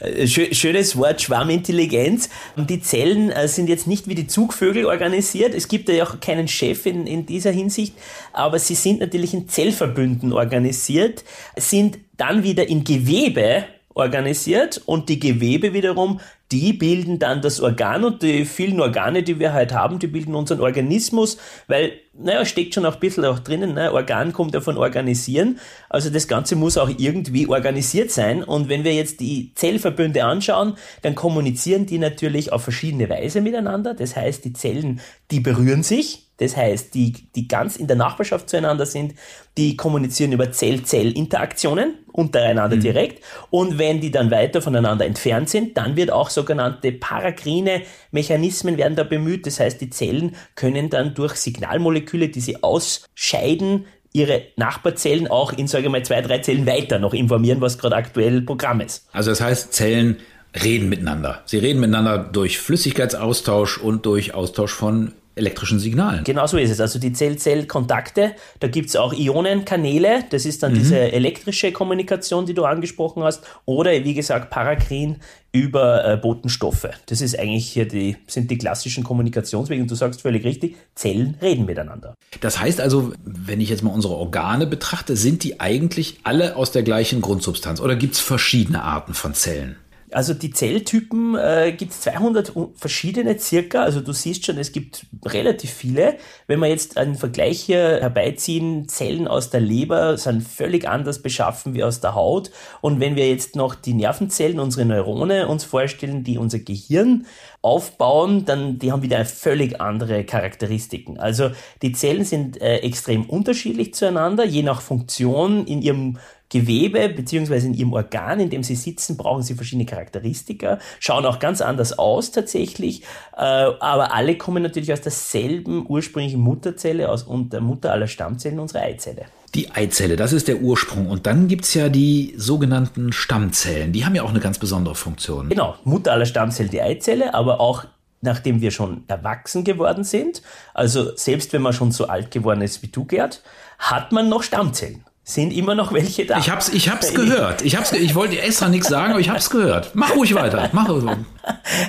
Äh, 0.00 0.24
schö- 0.24 0.52
Schönes 0.54 0.96
Wort, 0.96 1.22
Schwarmintelligenz. 1.22 2.28
Die 2.56 2.80
Zellen 2.80 3.30
äh, 3.30 3.48
sind 3.48 3.68
jetzt 3.68 3.86
nicht 3.86 4.08
wie 4.08 4.14
die 4.14 4.26
Zugvögel 4.26 4.86
organisiert. 4.86 5.54
Es 5.54 5.68
gibt 5.68 5.88
ja 5.88 6.04
auch 6.04 6.20
keinen 6.20 6.48
Chef 6.48 6.86
in, 6.86 7.06
in 7.06 7.26
dieser 7.26 7.50
Hinsicht, 7.50 7.94
aber 8.32 8.58
sie 8.58 8.74
sind 8.74 9.00
natürlich 9.00 9.34
in 9.34 9.48
Zellverbünden 9.48 10.32
organisiert, 10.32 11.24
sind 11.56 11.98
dann 12.16 12.42
wieder 12.42 12.68
in 12.68 12.84
Gewebe 12.84 13.64
organisiert 14.00 14.82
und 14.86 15.08
die 15.08 15.20
Gewebe 15.20 15.72
wiederum, 15.72 16.20
die 16.52 16.72
bilden 16.72 17.18
dann 17.18 17.42
das 17.42 17.60
Organ 17.60 18.04
und 18.04 18.22
die 18.22 18.44
vielen 18.44 18.80
Organe, 18.80 19.22
die 19.22 19.38
wir 19.38 19.52
halt 19.52 19.72
haben, 19.72 20.00
die 20.00 20.08
bilden 20.08 20.34
unseren 20.34 20.60
Organismus, 20.60 21.36
weil, 21.68 21.92
naja, 22.12 22.44
steckt 22.44 22.74
schon 22.74 22.84
auch 22.86 22.94
ein 22.94 23.00
bisschen 23.00 23.24
auch 23.24 23.38
drinnen, 23.38 23.74
ne? 23.74 23.92
Organ 23.92 24.32
kommt 24.32 24.54
ja 24.54 24.60
von 24.60 24.76
organisieren, 24.76 25.60
also 25.88 26.10
das 26.10 26.26
Ganze 26.26 26.56
muss 26.56 26.76
auch 26.76 26.90
irgendwie 26.98 27.46
organisiert 27.46 28.10
sein. 28.10 28.42
Und 28.42 28.68
wenn 28.68 28.82
wir 28.82 28.94
jetzt 28.94 29.20
die 29.20 29.52
Zellverbünde 29.54 30.24
anschauen, 30.24 30.74
dann 31.02 31.14
kommunizieren 31.14 31.86
die 31.86 31.98
natürlich 31.98 32.52
auf 32.52 32.64
verschiedene 32.64 33.08
Weise 33.08 33.40
miteinander, 33.40 33.94
das 33.94 34.16
heißt, 34.16 34.44
die 34.44 34.52
Zellen, 34.52 35.00
die 35.30 35.40
berühren 35.40 35.84
sich, 35.84 36.29
das 36.40 36.56
heißt, 36.56 36.94
die, 36.94 37.12
die 37.34 37.46
ganz 37.46 37.76
in 37.76 37.86
der 37.86 37.96
Nachbarschaft 37.96 38.48
zueinander 38.48 38.86
sind, 38.86 39.14
die 39.58 39.76
kommunizieren 39.76 40.32
über 40.32 40.50
Zell-Zell-Interaktionen 40.50 41.98
untereinander 42.12 42.78
direkt. 42.78 43.22
Und 43.50 43.78
wenn 43.78 44.00
die 44.00 44.10
dann 44.10 44.30
weiter 44.30 44.62
voneinander 44.62 45.04
entfernt 45.04 45.50
sind, 45.50 45.76
dann 45.76 45.96
wird 45.96 46.10
auch 46.10 46.30
sogenannte 46.30 46.92
parakrine 46.92 47.82
Mechanismen 48.10 48.78
werden 48.78 48.96
da 48.96 49.04
bemüht. 49.04 49.46
Das 49.46 49.60
heißt, 49.60 49.82
die 49.82 49.90
Zellen 49.90 50.34
können 50.54 50.88
dann 50.88 51.14
durch 51.14 51.34
Signalmoleküle, 51.34 52.30
die 52.30 52.40
sie 52.40 52.62
ausscheiden, 52.62 53.84
ihre 54.12 54.44
Nachbarzellen 54.56 55.28
auch 55.28 55.52
in, 55.52 55.68
sage 55.68 55.84
ich 55.84 55.90
mal, 55.90 56.02
zwei, 56.02 56.22
drei 56.22 56.38
Zellen 56.38 56.66
weiter 56.66 56.98
noch 56.98 57.12
informieren, 57.12 57.60
was 57.60 57.76
gerade 57.76 57.96
aktuell 57.96 58.40
Programm 58.40 58.80
ist. 58.80 59.06
Also 59.12 59.30
das 59.30 59.42
heißt, 59.42 59.74
Zellen 59.74 60.16
reden 60.64 60.88
miteinander. 60.88 61.42
Sie 61.44 61.58
reden 61.58 61.80
miteinander 61.80 62.18
durch 62.18 62.58
Flüssigkeitsaustausch 62.58 63.78
und 63.78 64.06
durch 64.06 64.34
Austausch 64.34 64.72
von 64.72 65.12
elektrischen 65.34 65.78
Signalen. 65.78 66.24
Genau 66.24 66.46
so 66.46 66.58
ist 66.58 66.70
es. 66.70 66.80
Also 66.80 66.98
die 66.98 67.12
Zell-Zell-Kontakte, 67.12 68.32
da 68.58 68.68
gibt 68.68 68.88
es 68.88 68.96
auch 68.96 69.12
Ionenkanäle, 69.12 70.24
das 70.30 70.44
ist 70.44 70.62
dann 70.62 70.72
mhm. 70.72 70.78
diese 70.78 71.12
elektrische 71.12 71.72
Kommunikation, 71.72 72.46
die 72.46 72.54
du 72.54 72.64
angesprochen 72.64 73.22
hast, 73.22 73.42
oder 73.64 73.92
wie 74.04 74.14
gesagt 74.14 74.50
Parakrin 74.50 75.16
über 75.52 76.04
äh, 76.04 76.16
Botenstoffe. 76.16 76.88
Das 77.06 77.20
ist 77.20 77.38
eigentlich 77.38 77.68
hier 77.68 77.86
die, 77.86 78.16
sind 78.26 78.50
die 78.50 78.58
klassischen 78.58 79.02
Kommunikationswege 79.02 79.82
und 79.82 79.90
du 79.90 79.94
sagst 79.94 80.22
völlig 80.22 80.44
richtig, 80.44 80.76
Zellen 80.94 81.36
reden 81.42 81.66
miteinander. 81.66 82.14
Das 82.40 82.60
heißt 82.60 82.80
also, 82.80 83.12
wenn 83.24 83.60
ich 83.60 83.68
jetzt 83.68 83.82
mal 83.82 83.92
unsere 83.92 84.14
Organe 84.14 84.66
betrachte, 84.66 85.16
sind 85.16 85.42
die 85.42 85.60
eigentlich 85.60 86.20
alle 86.22 86.56
aus 86.56 86.70
der 86.70 86.82
gleichen 86.82 87.20
Grundsubstanz 87.20 87.80
oder 87.80 87.96
gibt 87.96 88.14
es 88.14 88.20
verschiedene 88.20 88.82
Arten 88.82 89.14
von 89.14 89.34
Zellen? 89.34 89.76
Also 90.12 90.34
die 90.34 90.50
Zelltypen 90.50 91.36
äh, 91.36 91.72
gibt 91.76 91.92
es 91.92 92.00
200 92.02 92.52
verschiedene 92.74 93.38
circa. 93.38 93.82
Also 93.82 94.00
du 94.00 94.12
siehst 94.12 94.44
schon, 94.44 94.58
es 94.58 94.72
gibt 94.72 95.06
relativ 95.24 95.70
viele. 95.70 96.16
Wenn 96.46 96.60
wir 96.60 96.68
jetzt 96.68 96.96
einen 96.96 97.14
Vergleich 97.14 97.60
hier 97.60 98.00
herbeiziehen, 98.00 98.88
Zellen 98.88 99.28
aus 99.28 99.50
der 99.50 99.60
Leber 99.60 100.16
sind 100.16 100.42
völlig 100.42 100.88
anders 100.88 101.22
beschaffen 101.22 101.74
wie 101.74 101.84
aus 101.84 102.00
der 102.00 102.14
Haut. 102.14 102.50
Und 102.80 103.00
wenn 103.00 103.16
wir 103.16 103.28
jetzt 103.28 103.56
noch 103.56 103.74
die 103.74 103.94
Nervenzellen, 103.94 104.60
unsere 104.60 104.86
Neurone 104.86 105.48
uns 105.48 105.64
vorstellen, 105.64 106.24
die 106.24 106.38
unser 106.38 106.58
Gehirn 106.58 107.26
aufbauen, 107.62 108.44
dann 108.46 108.78
die 108.78 108.90
haben 108.90 109.02
wieder 109.02 109.24
völlig 109.24 109.80
andere 109.80 110.24
Charakteristiken. 110.24 111.18
Also 111.18 111.50
die 111.82 111.92
Zellen 111.92 112.24
sind 112.24 112.60
äh, 112.60 112.78
extrem 112.78 113.28
unterschiedlich 113.28 113.94
zueinander, 113.94 114.44
je 114.44 114.62
nach 114.62 114.80
Funktion 114.80 115.66
in 115.66 115.82
ihrem 115.82 116.18
Gewebe 116.50 117.08
beziehungsweise 117.08 117.68
in 117.68 117.74
ihrem 117.74 117.92
Organ, 117.92 118.40
in 118.40 118.50
dem 118.50 118.62
sie 118.62 118.74
sitzen, 118.74 119.16
brauchen 119.16 119.42
sie 119.42 119.54
verschiedene 119.54 119.86
Charakteristika, 119.86 120.78
schauen 120.98 121.24
auch 121.24 121.38
ganz 121.38 121.60
anders 121.60 121.98
aus 121.98 122.32
tatsächlich, 122.32 123.02
äh, 123.36 123.40
aber 123.40 124.12
alle 124.12 124.36
kommen 124.36 124.62
natürlich 124.62 124.92
aus 124.92 125.00
derselben 125.00 125.86
ursprünglichen 125.88 126.40
Mutterzelle 126.40 127.08
aus 127.08 127.22
und 127.22 127.52
der 127.52 127.60
Mutter 127.60 127.92
aller 127.92 128.08
Stammzellen, 128.08 128.58
unserer 128.58 128.82
Eizelle. 128.82 129.26
Die 129.54 129.70
Eizelle, 129.70 130.16
das 130.16 130.32
ist 130.32 130.48
der 130.48 130.60
Ursprung. 130.60 131.08
Und 131.08 131.26
dann 131.26 131.48
gibt 131.48 131.64
es 131.64 131.74
ja 131.74 131.88
die 131.88 132.34
sogenannten 132.36 133.12
Stammzellen. 133.12 133.92
Die 133.92 134.04
haben 134.04 134.14
ja 134.14 134.22
auch 134.22 134.30
eine 134.30 134.38
ganz 134.38 134.58
besondere 134.58 134.94
Funktion. 134.94 135.48
Genau, 135.48 135.74
Mutter 135.84 136.12
aller 136.12 136.26
Stammzellen, 136.26 136.70
die 136.70 136.82
Eizelle, 136.82 137.34
aber 137.34 137.60
auch 137.60 137.84
nachdem 138.20 138.60
wir 138.60 138.70
schon 138.70 139.04
erwachsen 139.08 139.64
geworden 139.64 140.04
sind, 140.04 140.42
also 140.74 141.16
selbst 141.16 141.52
wenn 141.52 141.62
man 141.62 141.72
schon 141.72 141.90
so 141.90 142.06
alt 142.06 142.30
geworden 142.30 142.60
ist 142.60 142.82
wie 142.82 142.88
du, 142.88 143.04
Gerd, 143.06 143.42
hat 143.78 144.12
man 144.12 144.28
noch 144.28 144.42
Stammzellen 144.42 145.04
sind 145.22 145.52
immer 145.52 145.74
noch 145.74 145.92
welche 145.92 146.26
da. 146.26 146.38
Ich 146.38 146.50
hab's, 146.50 146.68
ich 146.68 146.88
hab's 146.88 147.14
gehört. 147.14 147.62
Ich, 147.62 147.76
hab's, 147.76 147.92
ich 147.92 148.14
wollte 148.14 148.40
extra 148.40 148.68
nichts 148.68 148.88
sagen, 148.88 149.12
aber 149.12 149.20
ich 149.20 149.30
hab's 149.30 149.50
gehört. 149.50 149.92
Mach 149.94 150.14
ruhig 150.14 150.34
weiter. 150.34 150.68
Mach 150.72 150.88
ruhig. 150.88 151.04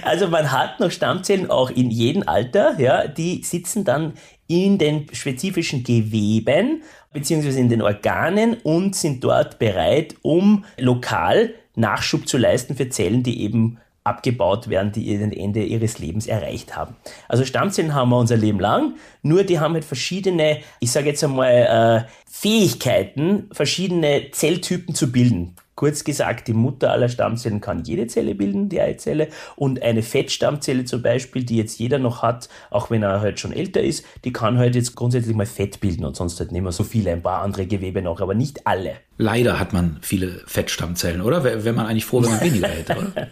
Also 0.03 0.27
man 0.27 0.51
hat 0.51 0.79
noch 0.79 0.91
Stammzellen 0.91 1.49
auch 1.49 1.69
in 1.69 1.91
jedem 1.91 2.23
Alter, 2.27 2.79
ja, 2.79 3.07
die 3.07 3.43
sitzen 3.43 3.83
dann 3.83 4.13
in 4.47 4.77
den 4.77 5.07
spezifischen 5.13 5.83
Geweben 5.83 6.83
beziehungsweise 7.13 7.59
in 7.59 7.69
den 7.69 7.81
Organen 7.81 8.55
und 8.63 8.95
sind 8.95 9.23
dort 9.23 9.59
bereit, 9.59 10.15
um 10.21 10.65
lokal 10.77 11.53
Nachschub 11.75 12.27
zu 12.27 12.37
leisten 12.37 12.75
für 12.75 12.89
Zellen, 12.89 13.23
die 13.23 13.41
eben 13.43 13.77
abgebaut 14.03 14.69
werden, 14.69 14.91
die 14.91 15.03
ihr 15.03 15.21
Ende 15.21 15.63
ihres 15.63 15.99
Lebens 15.99 16.27
erreicht 16.27 16.75
haben. 16.75 16.95
Also 17.27 17.45
Stammzellen 17.45 17.93
haben 17.93 18.09
wir 18.09 18.17
unser 18.17 18.37
Leben 18.37 18.59
lang, 18.59 18.95
nur 19.21 19.43
die 19.43 19.59
haben 19.59 19.73
halt 19.75 19.85
verschiedene, 19.85 20.59
ich 20.79 20.91
sage 20.91 21.07
jetzt 21.07 21.23
einmal, 21.23 22.05
äh, 22.07 22.11
Fähigkeiten, 22.29 23.49
verschiedene 23.51 24.31
Zelltypen 24.31 24.95
zu 24.95 25.11
bilden. 25.11 25.55
Kurz 25.75 26.03
gesagt, 26.03 26.47
die 26.47 26.53
Mutter 26.53 26.91
aller 26.91 27.09
Stammzellen 27.09 27.59
kann 27.59 27.83
jede 27.83 28.05
Zelle 28.05 28.35
bilden, 28.35 28.69
die 28.69 28.81
Eizelle, 28.81 29.29
und 29.55 29.81
eine 29.81 30.03
Fettstammzelle 30.03 30.85
zum 30.85 31.01
Beispiel, 31.01 31.43
die 31.43 31.57
jetzt 31.57 31.79
jeder 31.79 31.97
noch 31.97 32.21
hat, 32.21 32.49
auch 32.69 32.91
wenn 32.91 33.03
er 33.03 33.21
halt 33.21 33.39
schon 33.39 33.51
älter 33.51 33.81
ist, 33.81 34.05
die 34.23 34.31
kann 34.31 34.57
halt 34.57 34.75
jetzt 34.75 34.95
grundsätzlich 34.95 35.35
mal 35.35 35.45
Fett 35.45 35.79
bilden 35.79 36.05
und 36.05 36.15
sonst 36.15 36.39
halt 36.39 36.51
nicht 36.51 36.61
mehr 36.61 36.71
so 36.71 36.83
viele, 36.83 37.11
ein 37.11 37.23
paar 37.23 37.41
andere 37.41 37.65
Gewebe 37.65 38.01
noch, 38.01 38.21
aber 38.21 38.35
nicht 38.35 38.67
alle. 38.67 38.97
Leider 39.17 39.59
hat 39.59 39.71
man 39.73 39.97
viele 40.01 40.41
Fettstammzellen, 40.47 41.21
oder? 41.21 41.43
Wäre 41.43 41.73
man 41.73 41.85
eigentlich 41.85 42.05
froh, 42.05 42.23
wenn 42.23 42.31
man 42.31 42.41
weniger 42.41 42.69
hätte, 42.69 42.97
oder? 42.97 43.27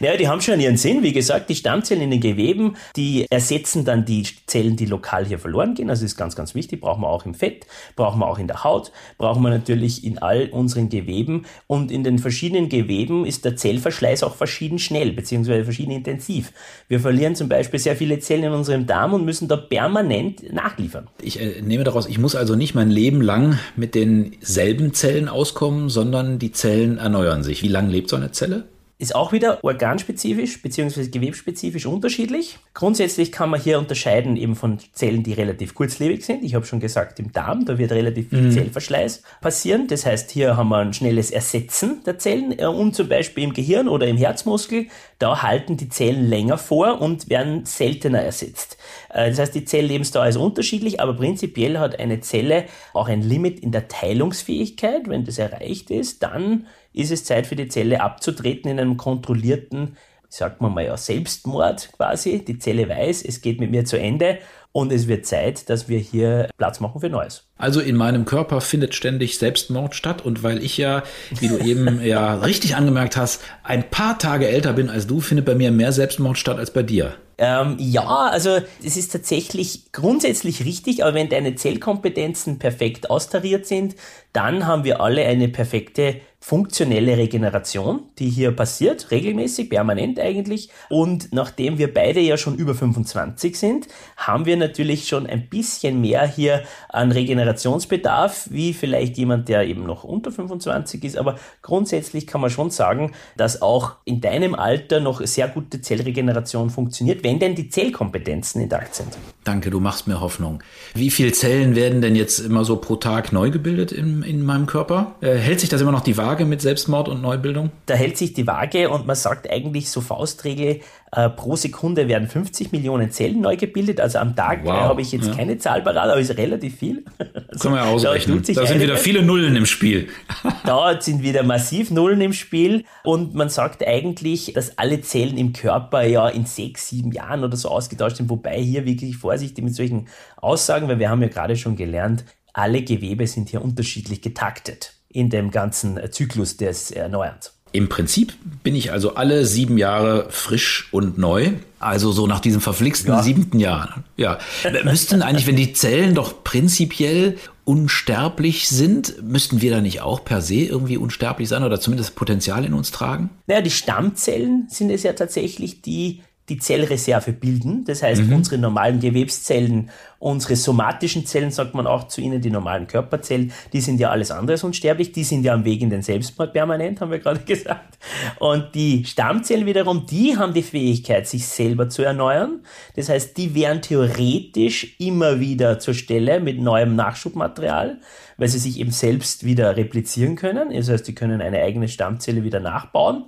naja, 0.00 0.16
die 0.16 0.28
haben 0.28 0.40
schon 0.40 0.60
ihren 0.60 0.76
Sinn. 0.76 1.02
Wie 1.02 1.12
gesagt, 1.12 1.50
die 1.50 1.54
Stammzellen 1.54 2.02
in 2.02 2.10
den 2.10 2.20
Geweben, 2.20 2.76
die 2.96 3.26
ersetzen 3.30 3.84
dann 3.84 4.04
die 4.04 4.26
Zellen, 4.46 4.76
die 4.76 4.86
lokal 4.86 5.26
hier 5.26 5.38
verloren 5.38 5.74
gehen. 5.74 5.90
Also 5.90 6.02
das 6.02 6.12
ist 6.12 6.16
ganz, 6.16 6.34
ganz 6.34 6.54
wichtig. 6.54 6.80
Brauchen 6.80 7.02
wir 7.02 7.08
auch 7.08 7.26
im 7.26 7.34
Fett, 7.34 7.66
brauchen 7.96 8.20
wir 8.20 8.26
auch 8.26 8.38
in 8.38 8.46
der 8.46 8.64
Haut, 8.64 8.92
brauchen 9.18 9.42
wir 9.42 9.50
natürlich 9.50 10.04
in 10.04 10.18
all 10.18 10.48
unseren 10.48 10.88
Geweben. 10.88 11.44
Und 11.66 11.92
in 11.92 12.02
den 12.02 12.18
verschiedenen 12.18 12.68
Geweben 12.68 13.26
ist 13.26 13.44
der 13.44 13.56
Zellverschleiß 13.56 14.22
auch 14.22 14.34
verschieden 14.34 14.78
schnell, 14.78 15.12
beziehungsweise 15.12 15.64
verschieden 15.64 15.92
intensiv. 15.92 16.52
Wir 16.88 17.00
verlieren 17.00 17.36
zum 17.36 17.48
Beispiel 17.48 17.78
sehr 17.78 17.96
viele 17.96 18.18
Zellen 18.20 18.44
in 18.44 18.52
unserem 18.52 18.86
Darm 18.86 19.12
und 19.12 19.24
müssen 19.24 19.48
da 19.48 19.56
permanent 19.56 20.52
nachliefern. 20.52 21.08
Ich 21.22 21.40
äh, 21.40 21.60
nehme 21.62 21.84
daraus, 21.84 22.06
ich 22.06 22.18
muss 22.18 22.34
also 22.34 22.54
nicht 22.54 22.74
mein 22.74 22.90
Leben 22.90 23.20
lang 23.20 23.58
mit 23.76 23.94
denselben 23.94 24.93
Zellen 24.94 25.28
auskommen, 25.28 25.90
sondern 25.90 26.38
die 26.38 26.52
Zellen 26.52 26.96
erneuern 26.96 27.42
sich. 27.44 27.62
Wie 27.62 27.68
lange 27.68 27.90
lebt 27.90 28.08
so 28.08 28.16
eine 28.16 28.32
Zelle? 28.32 28.64
Ist 28.96 29.16
auch 29.16 29.32
wieder 29.32 29.64
organspezifisch 29.64 30.62
bzw. 30.62 31.08
gewebspezifisch 31.08 31.84
unterschiedlich. 31.84 32.58
Grundsätzlich 32.74 33.32
kann 33.32 33.50
man 33.50 33.60
hier 33.60 33.80
unterscheiden 33.80 34.36
eben 34.36 34.54
von 34.54 34.78
Zellen, 34.92 35.24
die 35.24 35.32
relativ 35.32 35.74
kurzlebig 35.74 36.24
sind. 36.24 36.44
Ich 36.44 36.54
habe 36.54 36.64
schon 36.64 36.78
gesagt, 36.78 37.18
im 37.18 37.32
Darm, 37.32 37.64
da 37.64 37.76
wird 37.76 37.90
relativ 37.90 38.28
viel 38.28 38.42
mhm. 38.42 38.52
Zellverschleiß 38.52 39.22
passieren. 39.40 39.88
Das 39.88 40.06
heißt, 40.06 40.30
hier 40.30 40.56
haben 40.56 40.68
wir 40.68 40.78
ein 40.78 40.94
schnelles 40.94 41.32
Ersetzen 41.32 42.04
der 42.06 42.20
Zellen 42.20 42.56
äh, 42.56 42.66
und 42.66 42.94
zum 42.94 43.08
Beispiel 43.08 43.42
im 43.42 43.52
Gehirn 43.52 43.88
oder 43.88 44.06
im 44.06 44.16
Herzmuskel, 44.16 44.86
da 45.18 45.42
halten 45.42 45.76
die 45.76 45.88
Zellen 45.88 46.28
länger 46.28 46.56
vor 46.56 47.00
und 47.00 47.28
werden 47.28 47.64
seltener 47.66 48.20
ersetzt. 48.20 48.76
Äh, 49.12 49.30
das 49.30 49.40
heißt, 49.40 49.54
die 49.56 49.64
Zelllebensdauer 49.64 50.28
ist 50.28 50.36
unterschiedlich, 50.36 51.00
aber 51.00 51.14
prinzipiell 51.14 51.78
hat 51.78 51.98
eine 51.98 52.20
Zelle 52.20 52.66
auch 52.92 53.08
ein 53.08 53.22
Limit 53.22 53.58
in 53.58 53.72
der 53.72 53.88
Teilungsfähigkeit. 53.88 55.08
Wenn 55.08 55.24
das 55.24 55.38
erreicht 55.38 55.90
ist, 55.90 56.22
dann 56.22 56.66
ist 56.94 57.10
es 57.10 57.24
Zeit 57.24 57.46
für 57.46 57.56
die 57.56 57.68
Zelle 57.68 58.00
abzutreten 58.00 58.70
in 58.70 58.80
einem 58.80 58.96
kontrollierten, 58.96 59.96
sagt 60.28 60.60
man 60.60 60.72
mal 60.72 60.84
ja, 60.84 60.96
Selbstmord 60.96 61.92
quasi. 61.92 62.44
Die 62.44 62.58
Zelle 62.58 62.88
weiß, 62.88 63.22
es 63.22 63.40
geht 63.40 63.60
mit 63.60 63.70
mir 63.70 63.84
zu 63.84 63.98
Ende 63.98 64.38
und 64.74 64.90
es 64.90 65.06
wird 65.06 65.24
Zeit, 65.24 65.70
dass 65.70 65.88
wir 65.88 66.00
hier 66.00 66.48
Platz 66.58 66.80
machen 66.80 67.00
für 67.00 67.08
Neues. 67.08 67.44
Also 67.56 67.80
in 67.80 67.94
meinem 67.94 68.24
Körper 68.24 68.60
findet 68.60 68.96
ständig 68.96 69.38
Selbstmord 69.38 69.94
statt 69.94 70.24
und 70.24 70.42
weil 70.42 70.62
ich 70.64 70.76
ja, 70.76 71.04
wie 71.38 71.46
du 71.46 71.58
eben 71.58 72.00
ja 72.04 72.34
richtig 72.34 72.74
angemerkt 72.74 73.16
hast, 73.16 73.40
ein 73.62 73.88
paar 73.88 74.18
Tage 74.18 74.48
älter 74.48 74.72
bin 74.72 74.90
als 74.90 75.06
du, 75.06 75.20
findet 75.20 75.46
bei 75.46 75.54
mir 75.54 75.70
mehr 75.70 75.92
Selbstmord 75.92 76.38
statt 76.38 76.58
als 76.58 76.72
bei 76.72 76.82
dir. 76.82 77.14
Ähm, 77.38 77.76
ja, 77.78 78.28
also 78.30 78.58
es 78.84 78.96
ist 78.96 79.12
tatsächlich 79.12 79.92
grundsätzlich 79.92 80.64
richtig, 80.64 81.04
aber 81.04 81.14
wenn 81.14 81.28
deine 81.28 81.54
Zellkompetenzen 81.54 82.58
perfekt 82.58 83.10
austariert 83.10 83.66
sind, 83.66 83.96
dann 84.32 84.66
haben 84.66 84.84
wir 84.84 85.00
alle 85.00 85.24
eine 85.24 85.48
perfekte 85.48 86.20
funktionelle 86.44 87.16
Regeneration, 87.16 88.02
die 88.18 88.28
hier 88.28 88.52
passiert, 88.52 89.10
regelmäßig, 89.10 89.70
permanent 89.70 90.20
eigentlich. 90.20 90.68
Und 90.90 91.32
nachdem 91.32 91.78
wir 91.78 91.92
beide 91.92 92.20
ja 92.20 92.36
schon 92.36 92.56
über 92.56 92.74
25 92.74 93.58
sind, 93.58 93.88
haben 94.18 94.44
wir 94.44 94.56
natürlich 94.68 95.08
schon 95.08 95.26
ein 95.26 95.48
bisschen 95.48 96.00
mehr 96.00 96.26
hier 96.26 96.62
an 96.88 97.12
Regenerationsbedarf, 97.12 98.48
wie 98.50 98.72
vielleicht 98.74 99.16
jemand, 99.16 99.48
der 99.48 99.66
eben 99.66 99.84
noch 99.84 100.04
unter 100.04 100.30
25 100.30 101.04
ist. 101.04 101.16
Aber 101.16 101.36
grundsätzlich 101.62 102.26
kann 102.26 102.40
man 102.40 102.50
schon 102.50 102.70
sagen, 102.70 103.12
dass 103.36 103.62
auch 103.62 103.96
in 104.04 104.20
deinem 104.20 104.54
Alter 104.54 105.00
noch 105.00 105.24
sehr 105.24 105.48
gute 105.48 105.80
Zellregeneration 105.80 106.70
funktioniert, 106.70 107.24
wenn 107.24 107.38
denn 107.38 107.54
die 107.54 107.68
Zellkompetenzen 107.68 108.60
intakt 108.60 108.94
sind. 108.94 109.16
Danke, 109.44 109.70
du 109.70 109.80
machst 109.80 110.06
mir 110.06 110.20
Hoffnung. 110.20 110.62
Wie 110.94 111.10
viele 111.10 111.32
Zellen 111.32 111.74
werden 111.74 112.00
denn 112.00 112.16
jetzt 112.16 112.38
immer 112.38 112.64
so 112.64 112.76
pro 112.76 112.96
Tag 112.96 113.32
neu 113.32 113.50
gebildet 113.50 113.92
in, 113.92 114.22
in 114.22 114.44
meinem 114.44 114.66
Körper? 114.66 115.14
Äh, 115.20 115.36
hält 115.36 115.60
sich 115.60 115.68
das 115.68 115.80
immer 115.80 115.92
noch 115.92 116.00
die 116.00 116.16
Waage? 116.16 116.34
Waage 116.34 116.46
mit 116.46 116.62
Selbstmord 116.62 117.08
und 117.08 117.22
Neubildung? 117.22 117.70
Da 117.86 117.94
hält 117.94 118.18
sich 118.18 118.32
die 118.32 118.46
Waage 118.46 118.88
und 118.88 119.06
man 119.06 119.14
sagt 119.14 119.50
eigentlich 119.50 119.90
so 119.90 120.00
Faustregel, 120.00 120.80
äh, 121.14 121.30
pro 121.30 121.54
Sekunde 121.54 122.08
werden 122.08 122.28
50 122.28 122.72
Millionen 122.72 123.10
Zellen 123.10 123.40
neu 123.40 123.56
gebildet. 123.56 124.00
Also 124.00 124.18
am 124.18 124.34
Tag 124.34 124.62
äh, 124.62 124.66
wow. 124.66 124.74
habe 124.74 125.00
ich 125.00 125.12
jetzt 125.12 125.28
ja. 125.28 125.34
keine 125.34 125.58
Zahl 125.58 125.82
parat, 125.82 126.10
aber 126.10 126.18
ist 126.18 126.36
relativ 126.36 126.76
viel. 126.76 127.04
Also, 127.54 127.68
Kann 127.68 127.72
man 127.78 127.86
ja 127.86 127.92
ausrechnen. 127.92 128.42
Da, 128.42 128.52
da 128.52 128.66
sind 128.66 128.80
wieder 128.80 128.96
viele 128.96 129.22
Nullen 129.22 129.54
im 129.54 129.64
Spiel. 129.64 130.08
da 130.64 131.00
sind 131.00 131.22
wieder 131.22 131.44
massiv 131.44 131.92
Nullen 131.92 132.20
im 132.20 132.32
Spiel 132.32 132.84
und 133.04 133.34
man 133.34 133.48
sagt 133.48 133.86
eigentlich, 133.86 134.52
dass 134.54 134.76
alle 134.76 135.00
Zellen 135.02 135.36
im 135.36 135.52
Körper 135.52 136.02
ja 136.04 136.28
in 136.28 136.46
sechs, 136.46 136.88
sieben 136.88 137.12
Jahren 137.12 137.44
oder 137.44 137.56
so 137.56 137.68
ausgetauscht 137.68 138.16
sind, 138.16 138.28
wobei 138.28 138.60
hier 138.60 138.86
wirklich 138.86 139.16
vorsichtig 139.16 139.62
mit 139.62 139.74
solchen 139.74 140.08
Aussagen, 140.36 140.88
weil 140.88 140.98
wir 140.98 141.10
haben 141.10 141.22
ja 141.22 141.28
gerade 141.28 141.54
schon 141.54 141.76
gelernt, 141.76 142.24
alle 142.52 142.82
Gewebe 142.82 143.28
sind 143.28 143.50
hier 143.50 143.62
unterschiedlich 143.62 144.20
getaktet 144.20 144.94
in 145.08 145.30
dem 145.30 145.52
ganzen 145.52 146.00
Zyklus 146.10 146.56
des 146.56 146.90
Erneuerns. 146.90 147.53
Im 147.74 147.88
Prinzip 147.88 148.34
bin 148.62 148.76
ich 148.76 148.92
also 148.92 149.16
alle 149.16 149.44
sieben 149.44 149.78
Jahre 149.78 150.26
frisch 150.30 150.86
und 150.92 151.18
neu. 151.18 151.54
Also 151.80 152.12
so 152.12 152.28
nach 152.28 152.38
diesem 152.38 152.60
verflixten 152.60 153.12
ja. 153.12 153.20
siebten 153.20 153.58
Jahr. 153.58 154.04
Ja. 154.16 154.38
Müssten 154.84 155.22
eigentlich, 155.22 155.48
wenn 155.48 155.56
die 155.56 155.72
Zellen 155.72 156.14
doch 156.14 156.44
prinzipiell 156.44 157.36
unsterblich 157.64 158.68
sind, 158.68 159.20
müssten 159.24 159.60
wir 159.60 159.72
da 159.72 159.80
nicht 159.80 160.02
auch 160.02 160.24
per 160.24 160.40
se 160.40 160.54
irgendwie 160.54 160.96
unsterblich 160.96 161.48
sein 161.48 161.64
oder 161.64 161.80
zumindest 161.80 162.14
Potenzial 162.14 162.64
in 162.64 162.74
uns 162.74 162.92
tragen? 162.92 163.30
Naja, 163.48 163.60
die 163.60 163.72
Stammzellen 163.72 164.68
sind 164.70 164.90
es 164.90 165.02
ja 165.02 165.14
tatsächlich, 165.14 165.82
die 165.82 166.22
die 166.50 166.58
Zellreserve 166.58 167.32
bilden. 167.32 167.84
Das 167.84 168.02
heißt, 168.02 168.22
mhm. 168.22 168.34
unsere 168.34 168.58
normalen 168.58 169.00
Gewebszellen, 169.00 169.88
unsere 170.18 170.56
somatischen 170.56 171.24
Zellen, 171.24 171.50
sagt 171.50 171.74
man 171.74 171.86
auch 171.86 172.08
zu 172.08 172.20
ihnen, 172.20 172.42
die 172.42 172.50
normalen 172.50 172.86
Körperzellen, 172.86 173.52
die 173.72 173.80
sind 173.80 173.98
ja 173.98 174.10
alles 174.10 174.30
andere 174.30 174.52
als 174.52 174.64
unsterblich. 174.64 175.12
Die 175.12 175.24
sind 175.24 175.42
ja 175.44 175.54
am 175.54 175.64
Weg 175.64 175.80
in 175.80 175.88
den 175.88 176.02
Selbstmord 176.02 176.52
permanent, 176.52 177.00
haben 177.00 177.10
wir 177.10 177.18
gerade 177.18 177.40
gesagt. 177.46 177.98
Und 178.40 178.74
die 178.74 179.06
Stammzellen 179.06 179.64
wiederum, 179.64 180.04
die 180.04 180.36
haben 180.36 180.52
die 180.52 180.62
Fähigkeit, 180.62 181.26
sich 181.26 181.46
selber 181.46 181.88
zu 181.88 182.02
erneuern. 182.02 182.60
Das 182.94 183.08
heißt, 183.08 183.36
die 183.38 183.54
wären 183.54 183.80
theoretisch 183.80 184.96
immer 184.98 185.40
wieder 185.40 185.78
zur 185.78 185.94
Stelle 185.94 186.40
mit 186.40 186.60
neuem 186.60 186.94
Nachschubmaterial, 186.94 188.00
weil 188.36 188.48
sie 188.48 188.58
sich 188.58 188.78
eben 188.78 188.90
selbst 188.90 189.44
wieder 189.44 189.78
replizieren 189.78 190.36
können. 190.36 190.74
Das 190.74 190.90
heißt, 190.90 191.08
die 191.08 191.14
können 191.14 191.40
eine 191.40 191.62
eigene 191.62 191.88
Stammzelle 191.88 192.44
wieder 192.44 192.60
nachbauen. 192.60 193.24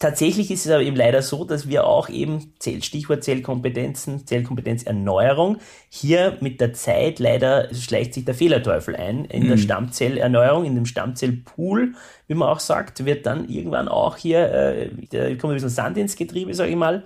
Tatsächlich 0.00 0.50
ist 0.50 0.66
es 0.66 0.72
aber 0.72 0.82
eben 0.82 0.96
leider 0.96 1.22
so, 1.22 1.44
dass 1.44 1.68
wir 1.68 1.86
auch 1.86 2.08
eben, 2.08 2.52
Stichwort 2.60 3.22
Zellkompetenzen, 3.22 4.26
Zellkompetenzerneuerung, 4.26 5.58
hier 5.88 6.36
mit 6.40 6.60
der 6.60 6.72
Zeit 6.74 7.20
leider 7.20 7.72
schleicht 7.72 8.14
sich 8.14 8.24
der 8.24 8.34
Fehlerteufel 8.34 8.96
ein. 8.96 9.24
In 9.26 9.44
mhm. 9.44 9.48
der 9.50 9.56
Stammzellerneuerung, 9.56 10.64
in 10.64 10.74
dem 10.74 10.86
Stammzellpool, 10.86 11.94
wie 12.26 12.34
man 12.34 12.48
auch 12.48 12.60
sagt, 12.60 13.04
wird 13.04 13.24
dann 13.24 13.48
irgendwann 13.48 13.88
auch 13.88 14.16
hier, 14.16 14.52
äh, 14.52 14.90
da 15.10 15.28
kommt 15.36 15.52
ein 15.52 15.54
bisschen 15.54 15.68
Sand 15.68 15.96
ins 15.96 16.16
Getriebe, 16.16 16.54
sage 16.54 16.70
ich 16.70 16.76
mal. 16.76 17.04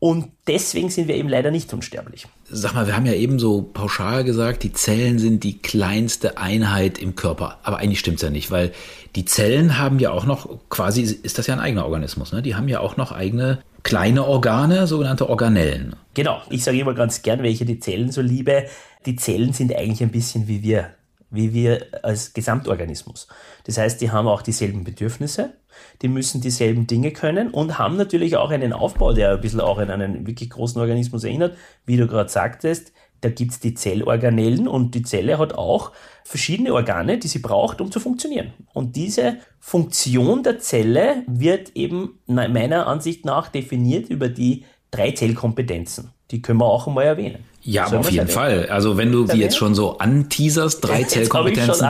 Und 0.00 0.30
deswegen 0.46 0.90
sind 0.90 1.08
wir 1.08 1.16
eben 1.16 1.28
leider 1.28 1.50
nicht 1.50 1.72
unsterblich. 1.72 2.28
Sag 2.48 2.74
mal, 2.74 2.86
wir 2.86 2.94
haben 2.94 3.06
ja 3.06 3.14
eben 3.14 3.40
so 3.40 3.62
pauschal 3.62 4.22
gesagt, 4.22 4.62
die 4.62 4.72
Zellen 4.72 5.18
sind 5.18 5.42
die 5.42 5.58
kleinste 5.58 6.38
Einheit 6.38 6.98
im 6.98 7.16
Körper. 7.16 7.58
Aber 7.64 7.78
eigentlich 7.78 7.98
stimmt 7.98 8.18
es 8.18 8.22
ja 8.22 8.30
nicht, 8.30 8.52
weil 8.52 8.72
die 9.16 9.24
Zellen 9.24 9.78
haben 9.78 9.98
ja 9.98 10.10
auch 10.10 10.24
noch, 10.24 10.48
quasi 10.68 11.02
ist 11.02 11.38
das 11.38 11.46
ja 11.46 11.54
ein 11.54 11.60
eigener 11.60 11.84
Organismus, 11.84 12.32
ne? 12.32 12.42
Die 12.42 12.54
haben 12.54 12.68
ja 12.68 12.80
auch 12.80 12.96
noch 12.96 13.12
eigene 13.12 13.58
kleine 13.82 14.26
Organe, 14.26 14.86
sogenannte 14.86 15.28
Organellen. 15.28 15.96
Genau, 16.14 16.40
ich 16.50 16.64
sage 16.64 16.78
immer 16.78 16.94
ganz 16.94 17.22
gern, 17.22 17.42
welche 17.42 17.64
die 17.64 17.80
Zellen 17.80 18.12
so 18.12 18.20
liebe. 18.20 18.64
Die 19.06 19.16
Zellen 19.16 19.52
sind 19.52 19.74
eigentlich 19.74 20.02
ein 20.02 20.10
bisschen 20.10 20.48
wie 20.48 20.62
wir, 20.62 20.90
wie 21.30 21.54
wir 21.54 21.86
als 22.02 22.32
Gesamtorganismus. 22.32 23.28
Das 23.64 23.78
heißt, 23.78 24.00
die 24.00 24.10
haben 24.10 24.28
auch 24.28 24.42
dieselben 24.42 24.84
Bedürfnisse 24.84 25.54
die 26.02 26.08
müssen 26.08 26.40
dieselben 26.40 26.86
Dinge 26.86 27.12
können 27.12 27.50
und 27.50 27.78
haben 27.78 27.96
natürlich 27.96 28.36
auch 28.36 28.50
einen 28.50 28.72
Aufbau, 28.72 29.12
der 29.12 29.32
ein 29.32 29.40
bisschen 29.40 29.60
auch 29.60 29.78
an 29.78 29.90
einen 29.90 30.26
wirklich 30.26 30.50
großen 30.50 30.80
Organismus 30.80 31.24
erinnert. 31.24 31.56
Wie 31.84 31.96
du 31.96 32.06
gerade 32.06 32.28
sagtest, 32.28 32.92
da 33.20 33.30
gibt's 33.30 33.60
die 33.60 33.74
Zellorganellen 33.74 34.68
und 34.68 34.94
die 34.94 35.02
Zelle 35.02 35.38
hat 35.38 35.54
auch 35.54 35.92
verschiedene 36.24 36.72
Organe, 36.72 37.18
die 37.18 37.28
sie 37.28 37.38
braucht, 37.38 37.80
um 37.80 37.90
zu 37.90 38.00
funktionieren. 38.00 38.52
Und 38.74 38.96
diese 38.96 39.38
Funktion 39.60 40.42
der 40.42 40.58
Zelle 40.60 41.22
wird 41.26 41.72
eben 41.74 42.18
meiner 42.26 42.86
Ansicht 42.86 43.24
nach 43.24 43.48
definiert 43.48 44.08
über 44.10 44.28
die 44.28 44.64
drei 44.90 45.12
Zellkompetenzen. 45.12 46.10
Die 46.30 46.42
können 46.42 46.60
wir 46.60 46.66
auch 46.66 46.86
einmal 46.86 47.04
erwähnen. 47.04 47.44
Ja, 47.62 47.86
aber 47.86 48.00
auf 48.00 48.10
jeden 48.10 48.28
Fall. 48.28 48.66
Also 48.70 48.96
wenn 48.96 49.10
du 49.10 49.24
die 49.24 49.38
jetzt 49.38 49.56
schon 49.56 49.74
so 49.74 49.98
anteaserst, 49.98 50.84
drei 50.84 51.02
Zellkompetenzen. 51.04 51.86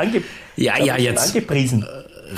ja, 0.57 0.79
ja, 0.83 0.97
jetzt 0.97 1.29
angepriesen. 1.29 1.85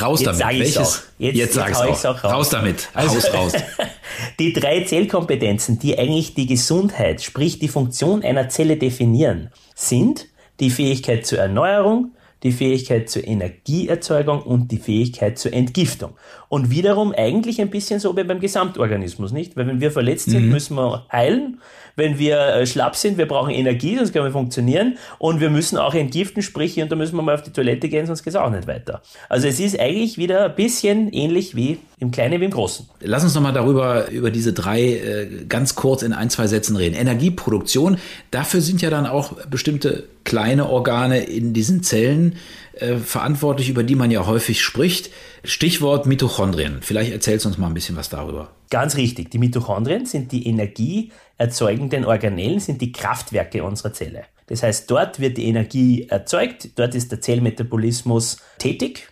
Raus 0.01 0.21
jetzt 0.21 0.41
damit. 0.41 0.59
Welches? 0.59 0.79
Auch. 0.79 0.99
Jetzt, 1.19 1.37
jetzt, 1.37 1.55
sag 1.55 1.69
jetzt 1.69 2.07
auch. 2.07 2.17
auch 2.17 2.25
raus. 2.25 2.33
raus. 2.33 2.51
damit. 2.51 2.89
Also, 2.95 3.15
raus, 3.15 3.35
raus. 3.35 3.63
die 4.39 4.53
drei 4.53 4.85
Zellkompetenzen, 4.85 5.79
die 5.79 5.99
eigentlich 5.99 6.35
die 6.35 6.47
Gesundheit, 6.47 7.23
sprich 7.23 7.59
die 7.59 7.69
Funktion 7.69 8.23
einer 8.23 8.49
Zelle 8.49 8.77
definieren, 8.77 9.51
sind 9.75 10.27
die 10.61 10.71
Fähigkeit 10.71 11.27
zur 11.27 11.39
Erneuerung, 11.39 12.13
die 12.43 12.53
Fähigkeit 12.53 13.11
zur 13.11 13.27
Energieerzeugung 13.27 14.43
und 14.43 14.71
die 14.71 14.79
Fähigkeit 14.79 15.39
zur 15.39 15.53
Entgiftung. 15.53 16.13
Und 16.49 16.71
wiederum 16.71 17.13
eigentlich 17.13 17.61
ein 17.61 17.71
bisschen 17.71 18.01
so 18.01 18.17
wie 18.17 18.25
beim 18.25 18.41
Gesamtorganismus, 18.41 19.33
nicht? 19.33 19.57
Weil 19.57 19.67
wenn 19.67 19.81
wir 19.81 19.91
verletzt 19.91 20.31
sind, 20.31 20.47
mhm. 20.47 20.53
müssen 20.53 20.75
wir 20.77 21.07
heilen 21.13 21.61
wenn 21.97 22.19
wir 22.19 22.39
äh, 22.39 22.67
schlapp 22.67 22.97
sind, 22.97 23.19
wir 23.19 23.27
brauchen 23.27 23.51
Energie, 23.51 23.97
sonst 23.97 24.13
können 24.13 24.25
wir 24.25 24.33
funktionieren 24.33 24.99
und 25.19 25.41
wir 25.41 25.51
müssen 25.51 25.79
auch 25.79 25.95
entgiften, 25.95 26.43
sprich, 26.43 26.81
und 26.81 26.91
da 26.91 26.97
müssen 26.97 27.17
wir 27.17 27.23
mal 27.23 27.35
auf 27.35 27.43
die 27.43 27.53
Toilette 27.53 27.89
gehen, 27.89 28.07
sonst 28.07 28.23
geht 28.23 28.35
es 28.35 28.41
auch 28.41 28.51
nicht 28.51 28.67
weiter. 28.67 29.03
Also 29.29 29.49
es 29.49 29.61
ist 29.61 29.79
eigentlich 29.79 30.19
wieder 30.19 30.47
ein 30.47 30.55
bisschen 30.55 31.13
ähnlich 31.13 31.57
wie 31.57 31.79
im 31.99 32.11
Kleinen 32.11 32.41
wie 32.41 32.47
im 32.47 32.51
Großen. 32.51 32.89
Lass 33.01 33.25
uns 33.25 33.35
nochmal 33.35 33.53
darüber, 33.53 34.09
über 34.09 34.31
diese 34.31 34.53
drei 34.53 34.83
äh, 34.83 35.45
ganz 35.49 35.75
kurz 35.75 36.03
in 36.03 36.13
ein, 36.13 36.31
zwei 36.31 36.47
Sätzen 36.47 36.77
reden. 36.77 36.95
Energieproduktion, 36.95 37.99
dafür 38.31 38.61
sind 38.61 38.81
ja 38.81 38.91
dann 38.91 39.07
auch 39.07 39.33
bestimmte 39.47 40.05
kleine 40.25 40.69
Organe 40.69 41.25
in 41.25 41.53
diesen 41.53 41.83
Zellen 41.83 42.37
äh, 42.81 42.97
verantwortlich, 42.97 43.69
über 43.69 43.83
die 43.83 43.95
man 43.95 44.11
ja 44.11 44.27
häufig 44.27 44.63
spricht. 44.63 45.11
Stichwort 45.45 46.07
Mitochondrien. 46.07 46.79
Vielleicht 46.83 47.13
erzählst 47.13 47.45
du 47.45 47.49
uns 47.49 47.59
mal 47.59 47.67
ein 47.67 47.75
bisschen 47.75 47.97
was 47.97 48.09
darüber. 48.09 48.53
Ganz 48.71 48.97
richtig. 48.97 49.31
Die 49.31 49.39
Mitochondrien 49.39 50.07
sind 50.07 50.33
die 50.33 50.47
energieerzeugenden 50.47 52.05
Organellen, 52.05 52.61
sind 52.61 52.81
die 52.81 52.93
Kraftwerke 52.93 53.65
unserer 53.65 53.93
Zelle. 53.93 54.25
Das 54.47 54.63
heißt, 54.63 54.91
dort 54.91 55.21
wird 55.21 55.39
die 55.39 55.47
Energie 55.47 56.09
erzeugt, 56.09 56.79
dort 56.79 56.95
ist 56.95 57.13
der 57.13 57.21
Zellmetabolismus 57.21 58.39
tätig 58.59 59.09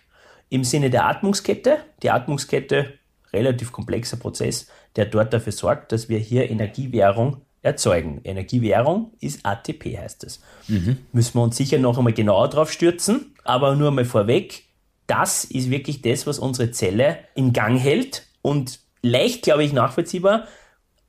im 0.49 0.63
Sinne 0.63 0.89
der 0.89 1.05
Atmungskette. 1.05 1.77
Die 2.03 2.09
Atmungskette, 2.09 2.93
relativ 3.31 3.71
komplexer 3.71 4.17
Prozess, 4.17 4.67
der 4.95 5.05
dort 5.05 5.33
dafür 5.33 5.53
sorgt, 5.53 5.91
dass 5.91 6.09
wir 6.09 6.19
hier 6.19 6.49
Energiewährung 6.49 7.41
erzeugen. 7.61 8.21
Energiewährung 8.23 9.11
ist 9.19 9.45
ATP, 9.45 9.97
heißt 9.97 10.23
es. 10.23 10.39
Mhm. 10.67 10.97
Müssen 11.11 11.35
wir 11.35 11.43
uns 11.43 11.57
sicher 11.57 11.77
noch 11.77 11.97
einmal 11.97 12.13
genauer 12.13 12.49
drauf 12.49 12.71
stürzen, 12.71 13.33
aber 13.43 13.75
nur 13.75 13.91
mal 13.91 14.05
vorweg, 14.05 14.63
das 15.07 15.43
ist 15.43 15.69
wirklich 15.69 16.01
das, 16.01 16.27
was 16.27 16.39
unsere 16.39 16.71
Zelle 16.71 17.19
in 17.35 17.51
Gang 17.51 17.79
hält 17.79 18.27
und 18.41 18.79
leicht, 19.01 19.41
glaube 19.41 19.63
ich, 19.63 19.73
nachvollziehbar, 19.73 20.47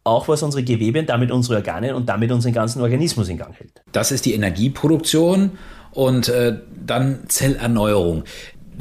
auch 0.05 0.29
was 0.29 0.43
unsere 0.43 0.65
Gewebe 0.65 1.01
und 1.01 1.09
damit 1.09 1.31
unsere 1.31 1.57
Organe 1.57 1.95
und 1.95 2.09
damit 2.09 2.33
unseren 2.33 2.53
ganzen 2.53 2.81
Organismus 2.81 3.29
in 3.29 3.37
Gang 3.37 3.55
hält. 3.55 3.83
Das 3.93 4.11
ist 4.11 4.25
die 4.25 4.35
Energieproduktion 4.35 5.59
und 5.93 6.29
äh, 6.29 6.59
dann 6.85 7.29
Zellerneuerung. 7.29 8.25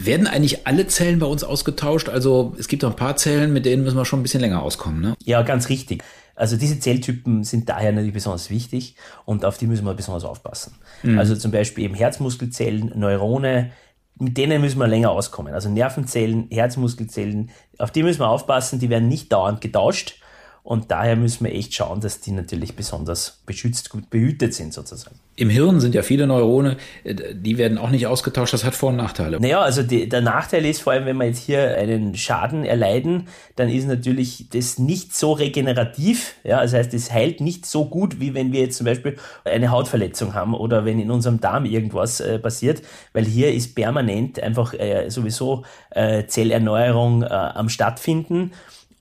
Werden 0.06 0.28
eigentlich 0.28 0.68
alle 0.68 0.88
Zellen 0.88 1.20
bei 1.20 1.26
uns 1.26 1.44
ausgetauscht? 1.44 2.10
Also 2.10 2.56
es 2.58 2.68
gibt 2.68 2.84
auch 2.84 2.92
ein 2.92 2.96
paar 2.96 3.16
Zellen, 3.16 3.54
mit 3.54 3.66
denen 3.66 3.84
müssen 3.84 3.98
wir 3.98 4.06
schon 4.06 4.20
ein 4.20 4.24
bisschen 4.24 4.42
länger 4.42 4.62
auskommen. 4.62 5.02
Ne? 5.02 5.16
Ja, 5.24 5.42
ganz 5.42 5.70
richtig. 5.70 6.04
Also 6.36 6.56
diese 6.56 6.80
Zelltypen 6.80 7.44
sind 7.44 7.68
daher 7.68 7.92
natürlich 7.92 8.14
besonders 8.14 8.50
wichtig 8.50 8.96
und 9.26 9.44
auf 9.44 9.58
die 9.58 9.68
müssen 9.68 9.86
wir 9.86 9.94
besonders 9.94 10.24
aufpassen. 10.24 10.76
Mhm. 11.04 11.20
Also 11.20 11.36
zum 11.36 11.52
Beispiel 11.52 11.84
eben 11.84 11.96
Herzmuskelzellen, 11.96 12.94
Neurone, 12.96 13.72
mit 14.18 14.38
denen 14.38 14.62
müssen 14.62 14.80
wir 14.80 14.88
länger 14.88 15.12
auskommen. 15.12 15.54
Also 15.54 15.70
Nervenzellen, 15.70 16.48
Herzmuskelzellen, 16.50 17.52
auf 17.78 17.92
die 17.92 18.04
müssen 18.04 18.20
wir 18.20 18.30
aufpassen, 18.30 18.80
die 18.80 18.90
werden 18.90 19.10
nicht 19.10 19.32
dauernd 19.34 19.60
getauscht. 19.60 20.22
Und 20.64 20.92
daher 20.92 21.16
müssen 21.16 21.46
wir 21.46 21.54
echt 21.54 21.74
schauen, 21.74 22.00
dass 22.00 22.20
die 22.20 22.32
natürlich 22.32 22.76
besonders 22.76 23.42
beschützt, 23.46 23.90
gut 23.90 24.10
behütet 24.10 24.54
sind 24.54 24.74
sozusagen. 24.74 25.20
Im 25.40 25.50
Hirn 25.50 25.80
sind 25.80 25.96
ja 25.96 26.02
viele 26.02 26.28
Neurone, 26.28 26.76
äh, 27.06 27.16
die 27.34 27.58
werden 27.58 27.78
auch 27.78 27.92
nicht 27.92 28.08
ausgetauscht. 28.08 28.54
Das 28.54 28.66
hat 28.66 28.76
Vor- 28.76 28.90
und 28.90 28.98
Nachteile. 28.98 29.40
Naja, 29.40 29.62
also 29.62 29.84
die, 29.84 30.10
der 30.10 30.20
Nachteil 30.20 30.66
ist 30.66 30.82
vor 30.82 30.92
allem, 30.92 31.06
wenn 31.06 31.16
wir 31.16 31.28
jetzt 31.28 31.40
hier 31.40 31.78
einen 31.78 32.14
Schaden 32.16 32.66
erleiden, 32.66 33.28
dann 33.56 33.70
ist 33.70 33.88
natürlich 33.88 34.50
das 34.50 34.80
nicht 34.80 35.16
so 35.16 35.32
regenerativ. 35.32 36.36
Ja, 36.44 36.62
das 36.62 36.74
heißt, 36.74 36.94
es 36.94 37.14
heilt 37.14 37.40
nicht 37.40 37.66
so 37.66 37.86
gut, 37.86 38.20
wie 38.20 38.34
wenn 38.34 38.52
wir 38.52 38.60
jetzt 38.60 38.78
zum 38.78 38.86
Beispiel 38.86 39.16
eine 39.46 39.72
Hautverletzung 39.72 40.34
haben 40.34 40.54
oder 40.54 40.84
wenn 40.84 41.00
in 41.00 41.10
unserem 41.10 41.40
Darm 41.40 41.64
irgendwas 41.64 42.20
äh, 42.20 42.38
passiert, 42.38 42.82
weil 43.14 43.24
hier 43.24 43.54
ist 43.54 43.76
permanent 43.76 44.44
einfach 44.44 44.74
äh, 44.74 45.10
sowieso 45.10 45.64
äh, 45.92 46.26
Zellerneuerung 46.26 47.24
äh, 47.24 47.28
am 47.28 47.70
stattfinden. 47.70 48.52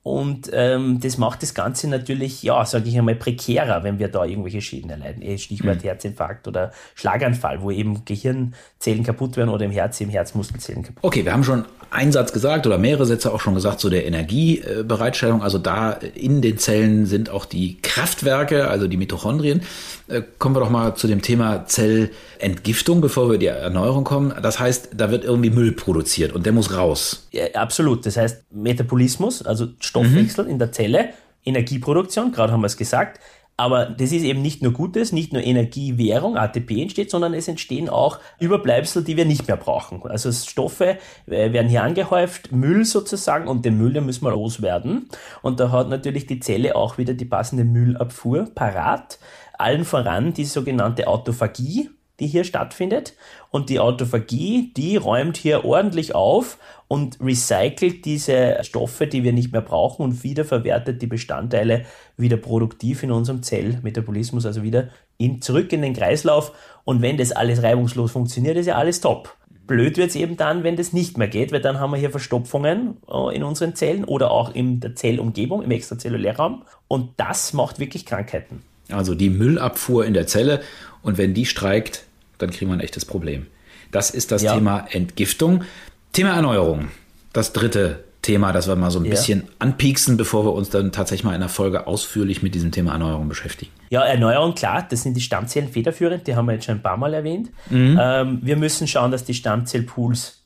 Und 0.03 0.51
ähm, 0.53 1.01
das 1.01 1.19
macht 1.19 1.43
das 1.43 1.55
Ganze 1.55 1.89
natürlich, 1.89 2.43
ja, 2.43 2.65
sage 2.65 2.89
ich 2.89 2.97
einmal, 2.97 3.17
prekärer, 3.17 3.83
wenn 3.85 3.99
wir 3.99 4.09
da 4.09 4.25
irgendwelche 4.25 4.63
Schäden 4.63 4.91
erleiden. 4.91 5.23
Eh, 5.23 5.39
Stichwort 5.39 5.79
mhm. 5.79 5.89
Herzinfarkt 5.89 6.49
oder 6.49 6.73
Schlaganfall, 6.95 7.63
wo 7.63 7.71
eben 7.71 8.05
Gehirnzellen 8.05 9.05
kaputt 9.05 9.37
werden 9.37 9.51
oder 9.51 9.65
im 9.65 9.71
Herz 9.71 10.01
eben 10.01 10.11
Herzmuskelzellen 10.11 10.83
kaputt. 10.83 11.05
Okay, 11.05 11.25
wir 11.25 11.33
haben 11.33 11.45
schon 11.45 11.65
einen 11.91 12.13
Satz 12.13 12.33
gesagt 12.33 12.67
oder 12.67 12.79
mehrere 12.79 13.07
Sätze 13.07 13.33
auch 13.33 13.41
schon 13.41 13.55
gesagt 13.55 13.81
zu 13.81 13.89
der 13.89 14.07
Energiebereitstellung. 14.07 15.43
Also 15.43 15.59
da 15.59 15.93
in 15.93 16.43
den 16.43 16.59
Zellen 16.59 17.07
sind 17.07 17.31
auch 17.31 17.45
die 17.45 17.79
Kraftwerke, 17.81 18.69
also 18.69 18.89
die 18.89 18.97
Mitochondrien. 18.97 19.63
Äh, 20.09 20.23
kommen 20.39 20.55
wir 20.55 20.61
doch 20.61 20.71
mal 20.71 20.95
zu 20.95 21.07
dem 21.07 21.23
Thema 21.23 21.67
Zellentgiftung, 21.67 23.01
bevor 23.01 23.31
wir 23.31 23.39
die 23.39 23.47
Erneuerung 23.47 24.05
kommen. 24.05 24.35
Das 24.43 24.59
heißt, 24.59 24.91
da 24.97 25.11
wird 25.11 25.25
irgendwie 25.25 25.51
Müll 25.51 25.73
produziert 25.73 26.33
und 26.33 26.47
der 26.47 26.53
muss 26.53 26.75
raus. 26.75 27.29
Ja, 27.33 27.47
absolut. 27.55 28.05
Das 28.07 28.17
heißt, 28.17 28.45
Metabolismus, 28.53 29.43
also 29.43 29.69
Stoffwechsel 29.81 30.45
mhm. 30.45 30.51
in 30.51 30.59
der 30.59 30.73
Zelle, 30.73 31.11
Energieproduktion, 31.45 32.33
gerade 32.33 32.53
haben 32.53 32.61
wir 32.61 32.67
es 32.67 32.77
gesagt, 32.77 33.21
Aber 33.59 33.87
das 33.87 34.13
ist 34.13 34.23
eben 34.23 34.41
nicht 34.41 34.63
nur 34.63 34.73
Gutes, 34.73 35.11
nicht 35.11 35.33
nur 35.33 35.43
Energiewährung, 35.43 36.37
ATP 36.37 36.81
entsteht, 36.81 37.11
sondern 37.11 37.35
es 37.35 37.49
entstehen 37.49 37.89
auch 37.89 38.21
Überbleibsel, 38.39 39.03
die 39.03 39.17
wir 39.17 39.25
nicht 39.25 39.49
mehr 39.49 39.57
brauchen. 39.57 40.01
Also 40.05 40.31
Stoffe 40.31 40.99
äh, 41.27 41.53
werden 41.53 41.69
hier 41.69 41.83
angehäuft, 41.83 42.53
Müll 42.53 42.85
sozusagen, 42.85 43.49
und 43.49 43.65
den 43.65 43.77
Müll, 43.77 43.93
den 43.93 44.07
müssen 44.07 44.25
wir 44.25 44.31
loswerden. 44.31 45.09
Und 45.43 45.59
da 45.59 45.73
hat 45.73 45.89
natürlich 45.89 46.27
die 46.27 46.39
Zelle 46.39 46.77
auch 46.77 46.99
wieder 46.99 47.15
die 47.15 47.25
passende 47.25 47.65
Müllabfuhr 47.65 48.49
parat. 48.55 49.19
Allen 49.59 49.85
voran 49.85 50.33
die 50.33 50.45
sogenannte 50.45 51.09
Autophagie, 51.09 51.91
die 52.21 52.29
hier 52.29 52.45
stattfindet. 52.45 53.15
Und 53.51 53.71
die 53.71 53.81
Autophagie, 53.81 54.73
die 54.77 54.97
räumt 54.97 55.37
hier 55.37 55.65
ordentlich 55.65 56.15
auf 56.15 56.59
und 56.89 57.19
recycelt 57.21 58.05
diese 58.05 58.59
Stoffe, 58.63 59.07
die 59.07 59.23
wir 59.23 59.33
nicht 59.33 59.53
mehr 59.53 59.61
brauchen 59.61 60.03
und 60.03 60.25
wiederverwertet 60.25 61.01
die 61.03 61.07
Bestandteile 61.07 61.85
wieder 62.17 62.39
produktiv 62.39 63.03
in 63.03 63.13
unserem 63.13 63.43
Zellmetabolismus, 63.43 64.47
also 64.47 64.63
wieder 64.63 64.89
in, 65.19 65.43
zurück 65.43 65.73
in 65.73 65.83
den 65.83 65.95
Kreislauf. 65.95 66.53
Und 66.85 67.03
wenn 67.03 67.19
das 67.19 67.33
alles 67.33 67.63
reibungslos 67.63 68.13
funktioniert, 68.13 68.57
ist 68.57 68.67
ja 68.67 68.77
alles 68.77 69.01
top. 69.01 69.37
Blöd 69.67 69.99
wird 69.99 70.09
es 70.09 70.17
eben 70.17 70.39
dann, 70.39 70.65
wenn 70.65 70.77
das 70.77 70.95
nicht 70.95 71.19
mehr 71.19 71.29
geht, 71.29 71.53
weil 71.53 71.61
dann 71.61 71.79
haben 71.79 71.91
wir 71.91 71.99
hier 71.99 72.11
Verstopfungen 72.11 72.97
äh, 73.07 73.37
in 73.37 73.45
unseren 73.45 73.75
Zellen 73.75 74.05
oder 74.05 74.31
auch 74.31 74.55
in 74.55 74.81
der 74.81 74.95
Zellumgebung, 74.95 75.63
im 75.63 75.71
Extrazellulärraum. 75.71 76.63
Und 76.89 77.11
das 77.19 77.53
macht 77.53 77.79
wirklich 77.79 78.07
Krankheiten. 78.07 78.63
Also 78.91 79.15
die 79.15 79.29
Müllabfuhr 79.29 80.07
in 80.07 80.15
der 80.15 80.27
Zelle 80.27 80.63
und 81.03 81.19
wenn 81.19 81.35
die 81.35 81.45
streikt, 81.45 82.05
dann 82.39 82.51
kriegen 82.51 82.71
wir 82.71 82.77
ein 82.77 82.81
echtes 82.81 83.05
Problem. 83.05 83.47
Das 83.93 84.11
ist 84.11 84.33
das 84.33 84.43
ja. 84.43 84.55
Thema 84.55 84.87
Entgiftung. 84.91 85.65
Thema 86.13 86.35
Erneuerung. 86.35 86.89
Das 87.33 87.53
dritte 87.53 88.05
Thema, 88.23 88.53
das 88.53 88.69
wir 88.69 88.77
mal 88.77 88.91
so 88.91 88.99
ein 88.99 89.05
ja. 89.05 89.13
bisschen 89.13 89.49
anpieksen, 89.59 90.17
bevor 90.17 90.45
wir 90.45 90.53
uns 90.53 90.71
dann 90.71 90.93
tatsächlich 90.93 91.25
mal 91.25 91.35
in 91.35 91.41
der 91.41 91.49
Folge 91.49 91.87
ausführlich 91.87 92.43
mit 92.43 92.55
diesem 92.55 92.73
Thema 92.73 92.93
Erneuerung 92.93 93.29
beschäftigen. 93.29 93.71
Ja, 93.91 94.03
Erneuerung, 94.03 94.55
klar, 94.55 94.87
das 94.89 95.03
sind 95.03 95.17
die 95.17 95.21
Stammzellen 95.21 95.69
federführend, 95.69 96.27
die 96.27 96.35
haben 96.35 96.47
wir 96.47 96.55
jetzt 96.55 96.67
schon 96.67 96.77
ein 96.77 96.83
paar 96.83 96.97
Mal 96.97 97.15
erwähnt. 97.15 97.51
Mhm. 97.71 97.99
Ähm, 98.01 98.39
wir 98.43 98.57
müssen 98.57 98.87
schauen, 98.87 99.11
dass 99.11 99.25
die 99.25 99.35
Stammzellpools 99.35 100.45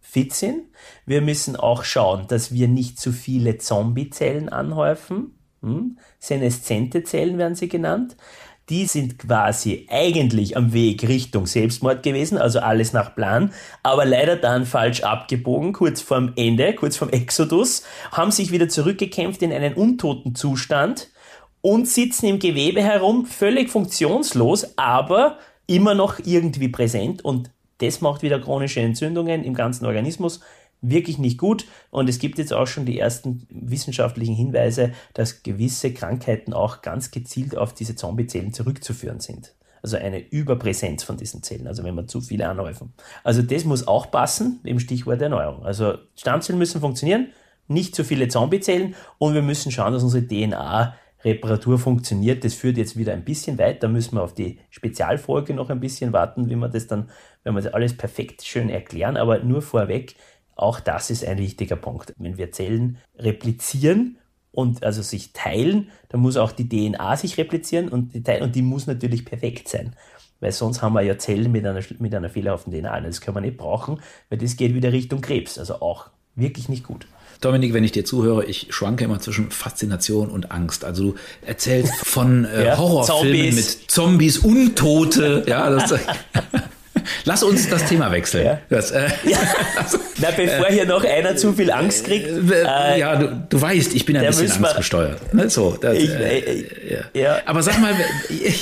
fit 0.00 0.32
sind. 0.34 0.62
Wir 1.04 1.20
müssen 1.20 1.56
auch 1.56 1.84
schauen, 1.84 2.26
dass 2.28 2.52
wir 2.52 2.68
nicht 2.68 3.00
zu 3.00 3.12
viele 3.12 3.58
Zombiezellen 3.58 4.48
anhäufen. 4.48 5.38
Hm? 5.62 5.98
Seneszente 6.18 7.02
Zellen 7.02 7.38
werden 7.38 7.54
sie 7.54 7.68
genannt 7.68 8.16
die 8.68 8.86
sind 8.86 9.18
quasi 9.18 9.86
eigentlich 9.88 10.56
am 10.56 10.72
Weg 10.72 11.06
Richtung 11.06 11.46
Selbstmord 11.46 12.02
gewesen, 12.02 12.36
also 12.36 12.58
alles 12.58 12.92
nach 12.92 13.14
Plan, 13.14 13.52
aber 13.82 14.04
leider 14.04 14.36
dann 14.36 14.66
falsch 14.66 15.02
abgebogen, 15.02 15.72
kurz 15.72 16.00
vorm 16.00 16.32
Ende, 16.36 16.74
kurz 16.74 16.96
vorm 16.96 17.10
Exodus, 17.10 17.84
haben 18.10 18.32
sich 18.32 18.50
wieder 18.50 18.68
zurückgekämpft 18.68 19.42
in 19.42 19.52
einen 19.52 19.74
untoten 19.74 20.34
Zustand 20.34 21.10
und 21.60 21.88
sitzen 21.88 22.26
im 22.26 22.38
Gewebe 22.38 22.82
herum, 22.82 23.26
völlig 23.26 23.70
funktionslos, 23.70 24.76
aber 24.76 25.38
immer 25.68 25.94
noch 25.94 26.18
irgendwie 26.24 26.68
präsent 26.68 27.24
und 27.24 27.50
das 27.78 28.00
macht 28.00 28.22
wieder 28.22 28.40
chronische 28.40 28.80
Entzündungen 28.80 29.44
im 29.44 29.54
ganzen 29.54 29.84
Organismus 29.86 30.40
wirklich 30.90 31.18
nicht 31.18 31.38
gut. 31.38 31.66
Und 31.90 32.08
es 32.08 32.18
gibt 32.18 32.38
jetzt 32.38 32.52
auch 32.52 32.66
schon 32.66 32.86
die 32.86 32.98
ersten 32.98 33.46
wissenschaftlichen 33.50 34.34
Hinweise, 34.34 34.92
dass 35.14 35.42
gewisse 35.42 35.92
Krankheiten 35.92 36.52
auch 36.52 36.82
ganz 36.82 37.10
gezielt 37.10 37.56
auf 37.56 37.74
diese 37.74 37.96
Zombiezellen 37.96 38.52
zurückzuführen 38.52 39.20
sind. 39.20 39.54
Also 39.82 39.98
eine 39.98 40.18
Überpräsenz 40.18 41.04
von 41.04 41.16
diesen 41.16 41.42
Zellen, 41.42 41.68
also 41.68 41.84
wenn 41.84 41.94
man 41.94 42.08
zu 42.08 42.20
viele 42.20 42.48
anhäufen. 42.48 42.92
Also 43.22 43.42
das 43.42 43.64
muss 43.64 43.86
auch 43.86 44.10
passen, 44.10 44.60
im 44.64 44.80
Stichwort 44.80 45.22
Erneuerung. 45.22 45.64
Also 45.64 45.94
Stammzellen 46.16 46.58
müssen 46.58 46.80
funktionieren, 46.80 47.28
nicht 47.68 47.94
zu 47.94 48.02
viele 48.02 48.28
Zombiezellen 48.28 48.94
und 49.18 49.34
wir 49.34 49.42
müssen 49.42 49.70
schauen, 49.70 49.92
dass 49.92 50.02
unsere 50.02 50.26
DNA 50.26 50.96
Reparatur 51.24 51.78
funktioniert. 51.78 52.44
Das 52.44 52.54
führt 52.54 52.76
jetzt 52.76 52.96
wieder 52.96 53.12
ein 53.12 53.24
bisschen 53.24 53.58
weit. 53.58 53.82
Da 53.82 53.88
müssen 53.88 54.16
wir 54.16 54.22
auf 54.22 54.34
die 54.34 54.60
Spezialfolge 54.70 55.54
noch 55.54 55.70
ein 55.70 55.80
bisschen 55.80 56.12
warten, 56.12 56.48
wie 56.48 56.56
wir 56.56 56.68
das 56.68 56.86
dann, 56.86 57.10
wenn 57.42 57.54
wir 57.54 57.62
das 57.62 57.74
alles 57.74 57.96
perfekt 57.96 58.44
schön 58.44 58.68
erklären. 58.68 59.16
Aber 59.16 59.40
nur 59.40 59.60
vorweg, 59.60 60.14
auch 60.56 60.80
das 60.80 61.10
ist 61.10 61.24
ein 61.24 61.38
wichtiger 61.38 61.76
Punkt. 61.76 62.14
Wenn 62.18 62.38
wir 62.38 62.50
Zellen 62.50 62.98
replizieren 63.16 64.18
und 64.50 64.82
also 64.82 65.02
sich 65.02 65.32
teilen, 65.32 65.90
dann 66.08 66.20
muss 66.20 66.36
auch 66.36 66.50
die 66.50 66.68
DNA 66.68 67.16
sich 67.16 67.36
replizieren 67.38 67.88
und 67.88 68.14
die, 68.14 68.40
und 68.40 68.56
die 68.56 68.62
muss 68.62 68.86
natürlich 68.86 69.24
perfekt 69.24 69.68
sein. 69.68 69.94
Weil 70.40 70.52
sonst 70.52 70.82
haben 70.82 70.94
wir 70.94 71.02
ja 71.02 71.18
Zellen 71.18 71.52
mit 71.52 71.66
einer, 71.66 71.80
mit 71.98 72.14
einer 72.14 72.30
fehlerhaften 72.30 72.72
DNA. 72.72 73.00
Das 73.00 73.20
können 73.20 73.36
wir 73.36 73.40
nicht 73.42 73.56
brauchen, 73.56 74.00
weil 74.28 74.38
das 74.38 74.56
geht 74.56 74.74
wieder 74.74 74.92
Richtung 74.92 75.20
Krebs. 75.20 75.58
Also 75.58 75.80
auch 75.80 76.08
wirklich 76.34 76.68
nicht 76.68 76.84
gut. 76.84 77.06
Dominik, 77.40 77.74
wenn 77.74 77.84
ich 77.84 77.92
dir 77.92 78.04
zuhöre, 78.04 78.44
ich 78.46 78.68
schwanke 78.70 79.04
immer 79.04 79.20
zwischen 79.20 79.50
Faszination 79.50 80.30
und 80.30 80.50
Angst. 80.52 80.84
Also 80.84 81.12
du 81.12 81.14
erzählst 81.42 81.94
von 81.96 82.46
äh, 82.46 82.66
ja, 82.66 82.78
Horrorfilmen 82.78 83.52
Zombies. 83.52 83.78
mit 83.80 83.90
Zombies, 83.90 84.38
Untote. 84.38 85.44
ja, 85.46 85.68
das, 85.68 85.94
Lass 87.24 87.42
uns 87.42 87.68
das 87.68 87.86
Thema 87.86 88.10
wechseln. 88.12 88.46
Ja. 88.46 88.58
Das, 88.68 88.90
äh, 88.90 89.08
ja. 89.24 89.38
Na, 90.18 90.28
bevor 90.30 90.68
äh, 90.68 90.72
hier 90.72 90.86
noch 90.86 91.04
einer 91.04 91.36
zu 91.36 91.52
viel 91.52 91.70
Angst 91.70 92.06
kriegt. 92.06 92.26
Äh, 92.28 92.62
äh 92.62 93.00
ja, 93.00 93.16
du, 93.16 93.46
du, 93.48 93.60
weißt, 93.60 93.94
ich 93.94 94.06
bin 94.06 94.16
ein 94.16 94.26
bisschen 94.26 94.50
angstgesteuert. 94.52 95.34
Ne? 95.34 95.50
So, 95.50 95.76
das, 95.80 95.96
ich, 95.96 96.10
äh, 96.10 96.38
äh, 96.38 96.64
ja. 97.14 97.20
ja. 97.20 97.38
Aber 97.46 97.62
sag 97.62 97.80
mal, 97.80 97.94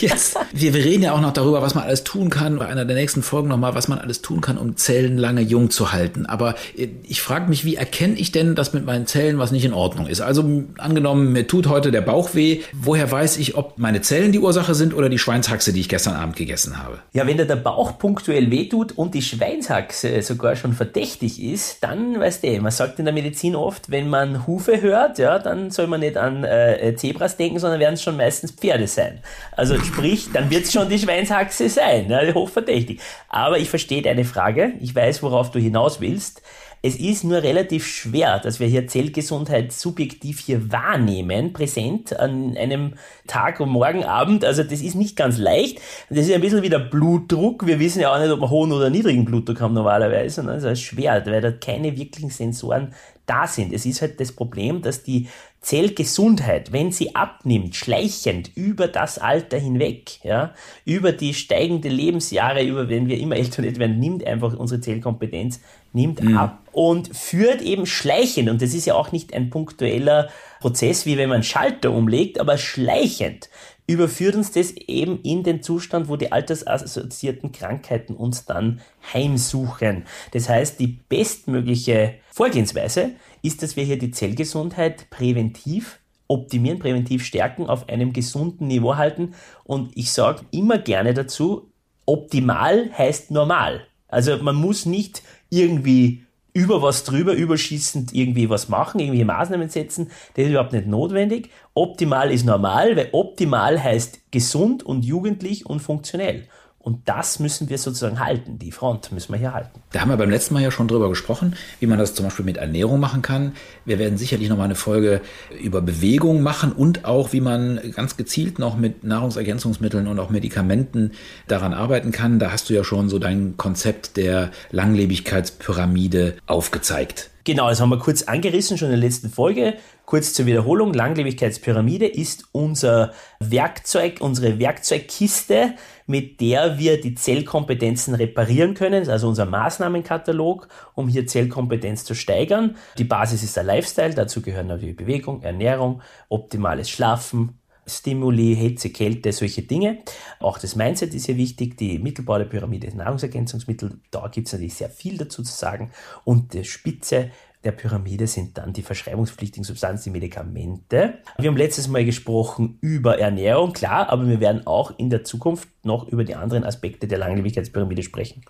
jetzt, 0.00 0.36
wir, 0.52 0.74
wir 0.74 0.84
reden 0.84 1.02
ja 1.04 1.12
auch 1.12 1.20
noch 1.20 1.32
darüber, 1.32 1.62
was 1.62 1.74
man 1.74 1.84
alles 1.84 2.04
tun 2.04 2.30
kann, 2.30 2.58
bei 2.58 2.66
einer 2.66 2.84
der 2.84 2.96
nächsten 2.96 3.22
Folgen 3.22 3.48
nochmal, 3.48 3.74
was 3.74 3.88
man 3.88 3.98
alles 3.98 4.22
tun 4.22 4.40
kann, 4.40 4.58
um 4.58 4.76
Zellen 4.76 5.18
lange 5.18 5.42
jung 5.42 5.70
zu 5.70 5.92
halten. 5.92 6.26
Aber 6.26 6.54
ich 6.74 7.22
frage 7.22 7.48
mich, 7.48 7.64
wie 7.64 7.76
erkenne 7.76 8.14
ich 8.16 8.32
denn, 8.32 8.54
dass 8.54 8.72
mit 8.72 8.84
meinen 8.84 9.06
Zellen 9.06 9.38
was 9.38 9.52
nicht 9.52 9.64
in 9.64 9.72
Ordnung 9.72 10.06
ist? 10.06 10.20
Also 10.20 10.64
angenommen, 10.78 11.32
mir 11.32 11.46
tut 11.46 11.68
heute 11.68 11.90
der 11.90 12.00
Bauch 12.00 12.34
weh. 12.34 12.62
Woher 12.72 13.10
weiß 13.10 13.36
ich, 13.38 13.56
ob 13.56 13.78
meine 13.78 14.00
Zellen 14.00 14.32
die 14.32 14.40
Ursache 14.40 14.74
sind 14.74 14.94
oder 14.94 15.08
die 15.08 15.18
Schweinshaxe, 15.18 15.72
die 15.72 15.80
ich 15.80 15.88
gestern 15.88 16.14
Abend 16.14 16.36
gegessen 16.36 16.82
habe? 16.82 16.98
Ja, 17.12 17.26
wenn 17.26 17.36
dir 17.36 17.46
der 17.46 17.56
Bauch 17.56 17.98
punktuell 17.98 18.33
wehtut 18.34 18.92
und 18.92 19.14
die 19.14 19.22
Schweinshaxe 19.22 20.22
sogar 20.22 20.56
schon 20.56 20.72
verdächtig 20.72 21.42
ist, 21.42 21.82
dann, 21.82 22.18
weißt 22.18 22.44
du, 22.44 22.60
man 22.60 22.72
sagt 22.72 22.98
in 22.98 23.04
der 23.04 23.14
Medizin 23.14 23.56
oft, 23.56 23.90
wenn 23.90 24.08
man 24.08 24.46
Hufe 24.46 24.80
hört, 24.80 25.18
ja, 25.18 25.38
dann 25.38 25.70
soll 25.70 25.86
man 25.86 26.00
nicht 26.00 26.16
an 26.16 26.44
äh, 26.44 26.94
Zebras 26.96 27.36
denken, 27.36 27.58
sondern 27.58 27.80
werden 27.80 27.94
es 27.94 28.02
schon 28.02 28.16
meistens 28.16 28.52
Pferde 28.52 28.86
sein. 28.86 29.20
Also 29.52 29.78
sprich, 29.78 30.28
dann 30.32 30.50
wird 30.50 30.64
es 30.64 30.72
schon 30.72 30.88
die 30.88 30.98
Schweinshaxe 30.98 31.68
sein, 31.68 32.10
ja, 32.10 32.34
hochverdächtig. 32.34 33.00
Aber 33.28 33.58
ich 33.58 33.70
verstehe 33.70 34.02
deine 34.02 34.24
Frage, 34.24 34.72
ich 34.80 34.94
weiß, 34.94 35.22
worauf 35.22 35.50
du 35.50 35.58
hinaus 35.58 36.00
willst. 36.00 36.42
Es 36.86 36.96
ist 36.96 37.24
nur 37.24 37.42
relativ 37.42 37.86
schwer, 37.86 38.40
dass 38.40 38.60
wir 38.60 38.66
hier 38.66 38.86
Zellgesundheit 38.86 39.72
subjektiv 39.72 40.38
hier 40.40 40.70
wahrnehmen, 40.70 41.54
präsent 41.54 42.14
an 42.20 42.58
einem 42.58 42.92
Tag 43.26 43.60
und 43.60 43.70
morgen 43.70 44.04
Abend. 44.04 44.44
Also 44.44 44.62
das 44.62 44.82
ist 44.82 44.94
nicht 44.94 45.16
ganz 45.16 45.38
leicht. 45.38 45.80
Das 46.10 46.26
ist 46.26 46.32
ein 46.34 46.42
bisschen 46.42 46.60
wie 46.60 46.68
der 46.68 46.80
Blutdruck. 46.80 47.66
Wir 47.66 47.80
wissen 47.80 48.02
ja 48.02 48.14
auch 48.14 48.20
nicht, 48.20 48.30
ob 48.30 48.40
wir 48.42 48.50
hohen 48.50 48.70
oder 48.70 48.90
niedrigen 48.90 49.24
Blutdruck 49.24 49.62
haben 49.62 49.72
normalerweise. 49.72 50.42
Das 50.42 50.62
ist 50.62 50.82
schwer, 50.82 51.24
weil 51.24 51.40
da 51.40 51.52
keine 51.52 51.96
wirklichen 51.96 52.28
Sensoren 52.28 52.92
da 53.24 53.46
sind. 53.46 53.72
Es 53.72 53.86
ist 53.86 54.02
halt 54.02 54.20
das 54.20 54.32
Problem, 54.32 54.82
dass 54.82 55.02
die 55.02 55.28
Zellgesundheit, 55.62 56.72
wenn 56.72 56.92
sie 56.92 57.14
abnimmt, 57.14 57.74
schleichend 57.74 58.50
über 58.54 58.86
das 58.88 59.18
Alter 59.18 59.56
hinweg, 59.56 60.18
ja, 60.22 60.52
über 60.84 61.12
die 61.12 61.32
steigende 61.32 61.88
Lebensjahre, 61.88 62.62
über 62.62 62.90
wenn 62.90 63.08
wir 63.08 63.18
immer 63.18 63.36
älter 63.36 63.62
werden, 63.62 63.98
nimmt 63.98 64.26
einfach 64.26 64.54
unsere 64.54 64.82
Zellkompetenz 64.82 65.60
nimmt 65.94 66.22
mhm. 66.22 66.36
ab 66.36 66.68
und 66.72 67.16
führt 67.16 67.62
eben 67.62 67.86
schleichend, 67.86 68.50
und 68.50 68.60
das 68.60 68.74
ist 68.74 68.84
ja 68.84 68.94
auch 68.94 69.12
nicht 69.12 69.32
ein 69.32 69.50
punktueller 69.50 70.28
Prozess, 70.60 71.06
wie 71.06 71.16
wenn 71.16 71.28
man 71.28 71.42
Schalter 71.42 71.92
umlegt, 71.92 72.40
aber 72.40 72.58
schleichend 72.58 73.48
überführt 73.86 74.34
uns 74.34 74.50
das 74.50 74.72
eben 74.72 75.20
in 75.22 75.42
den 75.42 75.62
Zustand, 75.62 76.08
wo 76.08 76.16
die 76.16 76.32
altersassoziierten 76.32 77.52
Krankheiten 77.52 78.14
uns 78.14 78.46
dann 78.46 78.80
heimsuchen. 79.12 80.04
Das 80.32 80.48
heißt, 80.48 80.80
die 80.80 80.86
bestmögliche 80.86 82.14
Vorgehensweise 82.30 83.10
ist, 83.42 83.62
dass 83.62 83.76
wir 83.76 83.84
hier 83.84 83.98
die 83.98 84.10
Zellgesundheit 84.10 85.10
präventiv 85.10 86.00
optimieren, 86.28 86.78
präventiv 86.78 87.24
stärken, 87.24 87.66
auf 87.66 87.88
einem 87.90 88.14
gesunden 88.14 88.66
Niveau 88.68 88.96
halten. 88.96 89.34
Und 89.64 89.94
ich 89.94 90.10
sage 90.12 90.46
immer 90.50 90.78
gerne 90.78 91.12
dazu, 91.12 91.70
optimal 92.06 92.90
heißt 92.96 93.30
normal. 93.30 93.86
Also 94.08 94.38
man 94.38 94.54
muss 94.54 94.86
nicht 94.86 95.22
irgendwie 95.50 96.24
über 96.52 96.82
was 96.82 97.02
drüber, 97.02 97.34
überschießend 97.34 98.14
irgendwie 98.14 98.48
was 98.48 98.68
machen, 98.68 99.00
irgendwie 99.00 99.24
Maßnahmen 99.24 99.68
setzen, 99.68 100.10
das 100.34 100.44
ist 100.44 100.50
überhaupt 100.52 100.72
nicht 100.72 100.86
notwendig. 100.86 101.50
Optimal 101.74 102.30
ist 102.30 102.44
normal, 102.46 102.96
weil 102.96 103.08
optimal 103.10 103.82
heißt 103.82 104.30
gesund 104.30 104.84
und 104.84 105.04
jugendlich 105.04 105.66
und 105.66 105.80
funktionell. 105.80 106.46
Und 106.84 107.08
das 107.08 107.40
müssen 107.40 107.70
wir 107.70 107.78
sozusagen 107.78 108.20
halten. 108.20 108.58
Die 108.58 108.70
Front 108.70 109.10
müssen 109.10 109.32
wir 109.32 109.38
hier 109.38 109.54
halten. 109.54 109.80
Da 109.92 110.02
haben 110.02 110.10
wir 110.10 110.18
beim 110.18 110.28
letzten 110.28 110.52
Mal 110.52 110.62
ja 110.62 110.70
schon 110.70 110.86
drüber 110.86 111.08
gesprochen, 111.08 111.56
wie 111.80 111.86
man 111.86 111.98
das 111.98 112.14
zum 112.14 112.26
Beispiel 112.26 112.44
mit 112.44 112.58
Ernährung 112.58 113.00
machen 113.00 113.22
kann. 113.22 113.54
Wir 113.86 113.98
werden 113.98 114.18
sicherlich 114.18 114.50
noch 114.50 114.58
mal 114.58 114.64
eine 114.64 114.74
Folge 114.74 115.22
über 115.58 115.80
Bewegung 115.80 116.42
machen 116.42 116.72
und 116.72 117.06
auch, 117.06 117.32
wie 117.32 117.40
man 117.40 117.80
ganz 117.96 118.18
gezielt 118.18 118.58
noch 118.58 118.76
mit 118.76 119.02
Nahrungsergänzungsmitteln 119.02 120.06
und 120.06 120.18
auch 120.18 120.28
Medikamenten 120.28 121.12
daran 121.48 121.72
arbeiten 121.72 122.12
kann. 122.12 122.38
Da 122.38 122.52
hast 122.52 122.68
du 122.68 122.74
ja 122.74 122.84
schon 122.84 123.08
so 123.08 123.18
dein 123.18 123.56
Konzept 123.56 124.18
der 124.18 124.50
Langlebigkeitspyramide 124.70 126.34
aufgezeigt. 126.46 127.30
Genau, 127.46 127.68
das 127.68 127.78
haben 127.78 127.90
wir 127.90 127.98
kurz 127.98 128.22
angerissen, 128.22 128.78
schon 128.78 128.86
in 128.88 128.98
der 128.98 129.06
letzten 129.06 129.28
Folge. 129.28 129.74
Kurz 130.06 130.32
zur 130.32 130.46
Wiederholung. 130.46 130.94
Langlebigkeitspyramide 130.94 132.06
ist 132.06 132.44
unser 132.52 133.12
Werkzeug, 133.38 134.16
unsere 134.20 134.58
Werkzeugkiste, 134.58 135.74
mit 136.06 136.40
der 136.40 136.78
wir 136.78 136.98
die 136.98 137.14
Zellkompetenzen 137.14 138.14
reparieren 138.14 138.72
können. 138.72 139.06
Also 139.10 139.28
unser 139.28 139.44
Maßnahmenkatalog, 139.44 140.68
um 140.94 141.06
hier 141.06 141.26
Zellkompetenz 141.26 142.04
zu 142.04 142.14
steigern. 142.14 142.76
Die 142.96 143.04
Basis 143.04 143.42
ist 143.42 143.56
der 143.58 143.64
Lifestyle. 143.64 144.14
Dazu 144.14 144.40
gehören 144.40 144.68
natürlich 144.68 144.96
Bewegung, 144.96 145.42
Ernährung, 145.42 146.00
optimales 146.30 146.88
Schlafen, 146.88 147.58
Stimuli, 147.86 148.56
Hitze, 148.56 148.90
Kälte, 148.90 149.32
solche 149.32 149.62
Dinge. 149.62 149.98
Auch 150.40 150.58
das 150.58 150.76
Mindset 150.76 151.14
ist 151.14 151.26
hier 151.26 151.36
wichtig. 151.36 151.76
Die 151.76 151.98
mittelbare 151.98 152.44
Pyramide 152.44 152.94
Nahrungsergänzungsmittel, 152.96 153.98
da 154.10 154.28
gibt 154.28 154.46
es 154.46 154.52
natürlich 154.52 154.74
sehr 154.74 154.90
viel 154.90 155.18
dazu 155.18 155.42
zu 155.42 155.52
sagen. 155.52 155.90
Und 156.24 156.54
die 156.54 156.64
Spitze 156.64 157.30
der 157.64 157.72
Pyramide 157.72 158.26
sind 158.26 158.58
dann 158.58 158.72
die 158.72 158.82
verschreibungspflichtigen 158.82 159.64
Substanzen, 159.64 160.04
die 160.04 160.10
Medikamente. 160.10 161.14
Wir 161.38 161.48
haben 161.48 161.56
letztes 161.56 161.88
Mal 161.88 162.04
gesprochen 162.04 162.78
über 162.80 163.18
Ernährung, 163.18 163.72
klar, 163.72 164.10
aber 164.10 164.28
wir 164.28 164.40
werden 164.40 164.66
auch 164.66 164.98
in 164.98 165.08
der 165.08 165.24
Zukunft 165.24 165.68
noch 165.82 166.06
über 166.08 166.24
die 166.24 166.34
anderen 166.34 166.64
Aspekte 166.64 167.08
der 167.08 167.18
Langlebigkeitspyramide 167.18 168.02
sprechen. 168.02 168.42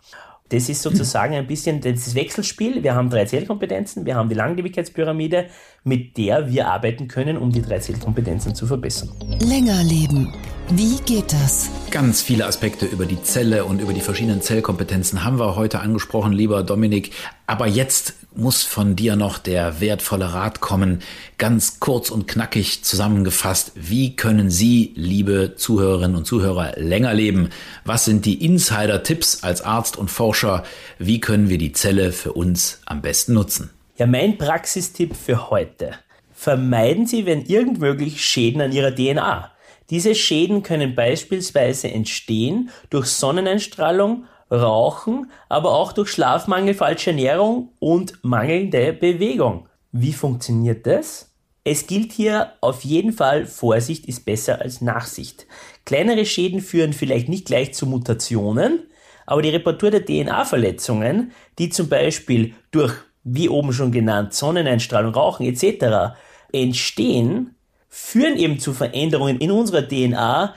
Das 0.55 0.69
ist 0.69 0.83
sozusagen 0.83 1.35
ein 1.35 1.49
bisschen 1.49 1.81
das 1.81 2.15
Wechselspiel. 2.15 2.85
Wir 2.85 2.95
haben 2.95 3.11
drei 3.11 3.25
Zellkompetenzen, 3.25 4.07
wir 4.07 4.15
haben 4.15 4.29
die 4.29 4.37
Langlebigkeitspyramide, 4.37 5.47
mit 5.83 6.17
der 6.17 6.49
wir 6.49 6.69
arbeiten 6.69 7.09
können, 7.09 7.37
um 7.37 7.51
die 7.51 7.61
drei 7.61 7.81
Zellkompetenzen 7.81 8.55
zu 8.55 8.69
verbessern. 8.69 9.11
Länger 9.41 9.83
leben. 9.83 10.33
Wie 10.71 10.99
geht 11.07 11.33
das? 11.33 11.71
Ganz 11.91 12.23
viele 12.23 12.47
Aspekte 12.47 12.87
über 12.87 13.05
die 13.05 13.21
Zelle 13.21 13.65
und 13.65 13.81
über 13.81 13.93
die 13.93 14.01
verschiedenen 14.01 14.43
Zellkompetenzen 14.43 15.25
haben 15.25 15.41
wir 15.41 15.57
heute 15.57 15.81
angesprochen, 15.81 16.33
lieber 16.33 16.63
Dominik. 16.63 17.11
Aber 17.49 17.67
jetzt 17.67 18.15
muss 18.37 18.63
von 18.63 18.97
dir 18.97 19.17
noch 19.17 19.39
der 19.39 19.81
wertvolle 19.81 20.33
Rat 20.33 20.61
kommen. 20.61 21.01
Ganz 21.39 21.81
kurz 21.81 22.11
und 22.11 22.27
knackig 22.27 22.85
zusammengefasst. 22.85 23.73
Wie 23.75 24.17
können 24.17 24.51
Sie, 24.51 24.93
liebe 24.97 25.55
Zuhörerinnen 25.57 26.17
und 26.17 26.27
Zuhörer, 26.27 26.73
länger 26.77 27.15
leben? 27.15 27.51
Was 27.85 28.05
sind 28.05 28.25
die 28.25 28.45
Insider-Tipps 28.45 29.43
als 29.43 29.63
Arzt 29.63 29.97
und 29.97 30.11
Forscher? 30.11 30.65
Wie 30.99 31.21
können 31.21 31.49
wir 31.49 31.59
die 31.59 31.73
Zelle 31.73 32.13
für 32.13 32.33
uns 32.33 32.81
am 32.87 33.03
besten 33.03 33.35
nutzen? 33.35 33.71
Ja, 33.97 34.07
mein 34.07 34.39
Praxistipp 34.39 35.15
für 35.15 35.51
heute. 35.51 35.93
Vermeiden 36.33 37.07
Sie, 37.07 37.27
wenn 37.27 37.47
irgend 37.47 37.79
möglich, 37.79 38.25
Schäden 38.25 38.61
an 38.61 38.73
Ihrer 38.73 38.95
DNA. 38.95 39.51
Diese 39.91 40.15
Schäden 40.15 40.63
können 40.63 40.95
beispielsweise 40.95 41.91
entstehen 41.91 42.71
durch 42.91 43.07
Sonneneinstrahlung, 43.07 44.25
Rauchen, 44.55 45.31
aber 45.49 45.73
auch 45.73 45.93
durch 45.93 46.11
Schlafmangel, 46.11 46.75
falsche 46.75 47.11
Ernährung 47.11 47.71
und 47.79 48.19
mangelnde 48.23 48.93
Bewegung. 48.93 49.69
Wie 49.93 50.13
funktioniert 50.13 50.87
das? 50.87 51.31
Es 51.65 51.87
gilt 51.87 52.13
hier 52.13 52.53
auf 52.61 52.85
jeden 52.85 53.13
Fall, 53.13 53.47
Vorsicht 53.47 54.07
ist 54.07 54.27
besser 54.27 54.61
als 54.61 54.83
Nachsicht. 54.83 55.47
Kleinere 55.87 56.27
Schäden 56.27 56.61
führen 56.61 56.93
vielleicht 56.93 57.29
nicht 57.29 57.47
gleich 57.47 57.73
zu 57.73 57.87
Mutationen, 57.87 58.81
aber 59.27 59.41
die 59.41 59.49
Reparatur 59.49 59.91
der 59.91 60.05
DNA-Verletzungen, 60.05 61.33
die 61.59 61.71
zum 61.71 61.89
Beispiel 61.89 62.55
durch, 62.71 62.95
wie 63.23 63.49
oben 63.49 63.73
schon 63.73 63.93
genannt, 63.93 64.35
Sonneneinstrahlung, 64.35 65.15
Rauchen 65.15 65.47
etc. 65.47 66.17
entstehen, 66.53 67.55
führen 67.89 68.37
eben 68.37 68.59
zu 68.59 68.75
Veränderungen 68.75 69.39
in 69.39 69.51
unserer 69.51 69.89
DNA, 69.89 70.55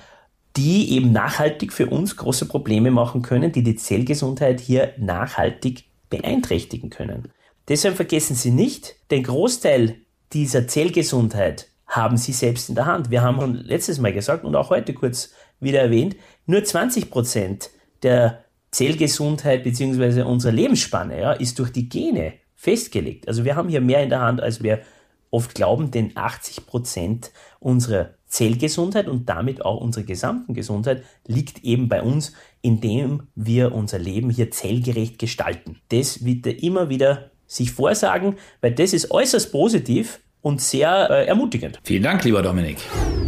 die 0.58 0.92
eben 0.94 1.12
nachhaltig 1.12 1.72
für 1.72 1.88
uns 1.88 2.18
große 2.18 2.48
Probleme 2.48 2.90
machen 2.90 3.22
können, 3.22 3.52
die 3.52 3.64
die 3.64 3.76
Zellgesundheit 3.76 4.60
hier 4.60 4.94
nachhaltig 4.98 5.86
beeinträchtigen 6.10 6.90
können. 6.90 7.32
Deshalb 7.68 7.96
vergessen 7.96 8.36
Sie 8.36 8.52
nicht, 8.52 8.96
den 9.12 9.24
Großteil 9.24 9.98
dieser 10.34 10.68
Zellgesundheit 10.68 11.68
haben 11.86 12.18
Sie 12.18 12.34
selbst 12.34 12.70
in 12.70 12.76
der 12.76 12.86
Hand. 12.86 13.12
Wir 13.12 13.22
haben 13.22 13.40
schon 13.40 13.54
letztes 13.54 14.00
Mal 14.00 14.14
gesagt 14.14 14.44
und 14.44 14.56
auch 14.56 14.72
heute 14.72 14.94
kurz 14.94 15.32
wieder 15.60 15.82
erwähnt, 15.82 16.16
nur 16.46 16.64
20 16.64 17.12
Prozent 17.12 17.70
der 18.04 18.44
Zellgesundheit 18.72 19.64
bzw. 19.64 20.24
unserer 20.24 20.52
Lebensspanne 20.52 21.20
ja, 21.20 21.32
ist 21.34 21.60
durch 21.60 21.72
die 21.72 21.88
Gene 21.88 22.34
festgelegt. 22.56 23.28
Also 23.28 23.46
wir 23.46 23.56
haben 23.56 23.70
hier 23.70 23.82
mehr 23.82 24.04
in 24.04 24.10
der 24.10 24.22
Hand, 24.22 24.42
als 24.42 24.64
wir 24.64 24.82
oft 25.30 25.56
glauben, 25.56 25.92
denn 25.92 26.12
80 26.16 26.66
Prozent 26.66 27.32
unserer 27.60 28.17
Zellgesundheit 28.28 29.08
und 29.08 29.30
damit 29.30 29.64
auch 29.64 29.80
unsere 29.80 30.06
gesamten 30.06 30.54
Gesundheit 30.54 31.04
liegt 31.26 31.64
eben 31.64 31.88
bei 31.88 32.02
uns, 32.02 32.34
indem 32.62 33.24
wir 33.36 33.74
unser 33.74 34.00
Leben 34.00 34.30
hier 34.30 34.52
zellgerecht 34.52 35.18
gestalten. 35.20 35.80
Das 35.90 36.26
wird 36.26 36.46
immer 36.46 36.90
wieder 36.90 37.32
sich 37.48 37.72
vorsagen, 37.72 38.36
weil 38.62 38.74
das 38.74 38.94
ist 38.94 39.12
äußerst 39.12 39.52
positiv 39.52 40.20
und 40.42 40.62
sehr 40.62 41.10
äh, 41.10 41.26
ermutigend. 41.26 41.80
Vielen 41.84 42.04
Dank, 42.04 42.24
lieber 42.24 42.42
Dominik. 42.42 42.78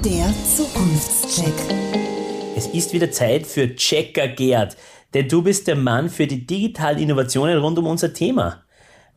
Der 0.03 0.33
Zukunftscheck. 0.55 1.53
Es 2.55 2.67
ist 2.67 2.93
wieder 2.93 3.09
Zeit 3.11 3.47
für 3.47 3.75
Checker 3.75 4.27
Gerd, 4.27 4.75
denn 5.13 5.27
du 5.27 5.41
bist 5.41 5.67
der 5.67 5.75
Mann 5.75 6.09
für 6.09 6.27
die 6.27 6.45
digitalen 6.45 6.99
Innovationen 6.99 7.57
rund 7.57 7.79
um 7.79 7.87
unser 7.87 8.13
Thema. 8.13 8.63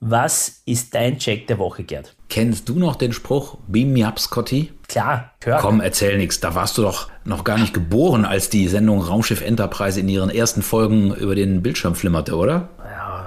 Was 0.05 0.63
ist 0.67 0.97
dein 0.97 1.17
Check 1.19 1.47
der 1.47 1.61
Woche, 1.61 1.85
Gerd? 1.85 2.17
Kennst 2.29 2.69
du 2.69 2.75
noch 2.75 2.97
den 2.97 3.13
Spruch 3.13 3.59
Beam 3.69 3.93
me 3.93 4.05
up, 4.05 4.19
Scotty? 4.19 4.73
Klar, 4.89 5.31
hör. 5.45 5.59
Komm, 5.59 5.81
erzähl 5.81 6.19
nix. 6.19 6.41
Da 6.41 6.57
warst 6.57 6.77
du 6.77 6.83
doch 6.83 7.09
noch 7.25 7.45
gar 7.45 7.57
nicht 7.57 7.73
geboren, 7.73 8.25
als 8.25 8.51
die 8.51 8.67
Sendung 8.67 9.01
Raumschiff 9.01 9.43
Enterprise 9.43 10.01
in 10.01 10.09
ihren 10.09 10.29
ersten 10.29 10.63
Folgen 10.63 11.15
über 11.15 11.37
den 11.37 11.63
Bildschirm 11.63 11.95
flimmerte, 11.95 12.35
oder? 12.35 12.69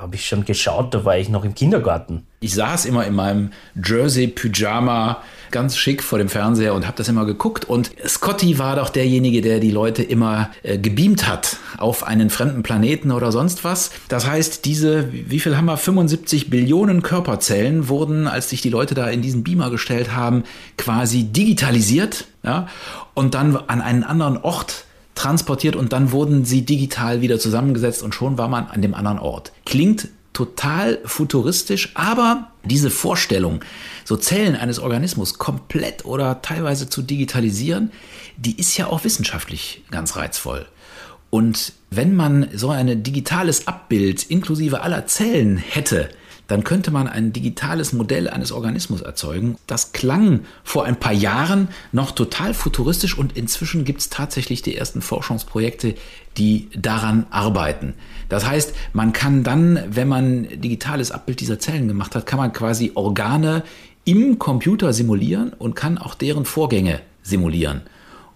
Habe 0.06 0.18
ich 0.18 0.28
schon 0.28 0.46
geschaut, 0.46 0.94
da 0.94 1.04
war 1.04 1.18
ich 1.18 1.30
noch 1.30 1.44
im 1.46 1.56
Kindergarten. 1.56 2.28
Ich 2.40 2.54
saß 2.54 2.86
immer 2.86 3.08
in 3.08 3.16
meinem 3.16 3.50
Jersey-Pyjama 3.84 5.24
ganz 5.50 5.80
schick 5.80 6.04
vor 6.04 6.20
dem 6.20 6.30
Fernseher 6.30 6.76
und 6.76 6.86
habe 6.86 6.96
das 6.96 7.10
immer 7.10 7.26
geguckt. 7.26 7.66
Und 7.66 7.90
Scotty 8.06 8.60
war 8.60 8.76
doch 8.76 8.90
derjenige, 8.90 9.42
der 9.42 9.60
die 9.60 9.72
Leute 9.72 10.04
immer 10.04 10.52
äh, 10.62 10.78
gebeamt 10.78 11.28
hat 11.28 11.58
auf 11.80 12.04
einen 12.04 12.30
fremden 12.30 12.62
Planeten 12.62 13.10
oder 13.10 13.32
sonst 13.32 13.64
was. 13.64 13.90
Das 14.08 14.28
heißt, 14.28 14.66
diese, 14.66 15.12
wie 15.12 15.40
viel 15.40 15.58
haben 15.58 15.66
wir? 15.66 15.76
75 15.76 16.52
Billionen 16.52 17.02
Körperzellen 17.02 17.90
wurden, 17.90 18.28
als 18.28 18.52
sich 18.52 18.62
die 18.62 18.70
Leute 18.70 18.94
da 18.94 19.10
in 19.10 19.24
diesen 19.24 19.44
Beamer 19.44 19.72
gestellt 19.72 20.16
haben, 20.16 20.44
quasi 20.78 21.24
digitalisiert 21.24 22.26
ja, 22.44 22.68
und 23.16 23.34
dann 23.34 23.56
an 23.56 23.82
einen 23.82 24.04
anderen 24.04 24.38
Ort 24.38 24.86
transportiert 25.16 25.76
und 25.76 25.94
dann 25.94 26.12
wurden 26.12 26.46
sie 26.46 26.64
digital 26.64 27.22
wieder 27.22 27.40
zusammengesetzt 27.40 28.04
und 28.04 28.14
schon 28.14 28.38
war 28.38 28.50
man 28.50 28.68
an 28.68 28.82
dem 28.82 28.94
anderen 28.94 29.20
Ort. 29.20 29.52
Klingt 29.66 30.10
total 30.34 31.00
futuristisch, 31.06 31.92
aber 31.96 32.52
diese 32.66 32.92
Vorstellung, 32.92 33.62
so 34.04 34.18
Zellen 34.18 34.56
eines 34.56 34.80
Organismus 34.80 35.38
komplett 35.38 36.04
oder 36.06 36.42
teilweise 36.42 36.90
zu 36.90 37.02
digitalisieren, 37.02 37.92
die 38.36 38.60
ist 38.60 38.76
ja 38.78 38.88
auch 38.88 39.06
wissenschaftlich 39.06 39.84
ganz 39.92 40.18
reizvoll. 40.18 40.68
Und 41.30 41.74
wenn 41.90 42.16
man 42.16 42.50
so 42.54 42.70
ein 42.70 43.02
digitales 43.02 43.68
Abbild 43.68 44.24
inklusive 44.24 44.82
aller 44.82 45.08
Zellen 45.08 45.58
hätte, 45.58 46.10
dann 46.48 46.64
könnte 46.64 46.92
man 46.92 47.08
ein 47.08 47.34
digitales 47.34 47.94
Modell 47.94 48.30
eines 48.30 48.52
Organismus 48.52 49.02
erzeugen. 49.02 49.58
Das 49.68 49.92
klang 49.94 50.42
vor 50.64 50.86
ein 50.86 51.00
paar 51.00 51.14
Jahren 51.14 51.70
noch 51.92 52.12
total 52.12 52.54
futuristisch 52.54 53.18
und 53.18 53.36
inzwischen 53.36 53.84
gibt 53.84 54.02
es 54.02 54.10
tatsächlich 54.10 54.62
die 54.62 54.76
ersten 54.76 55.02
Forschungsprojekte, 55.02 55.96
die 56.38 56.70
daran 56.76 57.26
arbeiten. 57.30 57.94
Das 58.30 58.46
heißt, 58.46 58.74
man 58.94 59.14
kann 59.14 59.44
dann, 59.44 59.80
wenn 59.90 60.08
man 60.08 60.48
digitales 60.60 61.12
Abbild 61.12 61.40
dieser 61.40 61.60
Zellen 61.60 61.88
gemacht 61.88 62.16
hat, 62.16 62.26
kann 62.26 62.40
man 62.40 62.54
quasi 62.54 62.92
Organe 62.96 63.64
im 64.04 64.38
Computer 64.38 64.94
simulieren 64.94 65.54
und 65.54 65.76
kann 65.76 65.98
auch 65.98 66.14
deren 66.14 66.46
Vorgänge 66.46 67.02
simulieren. 67.24 67.82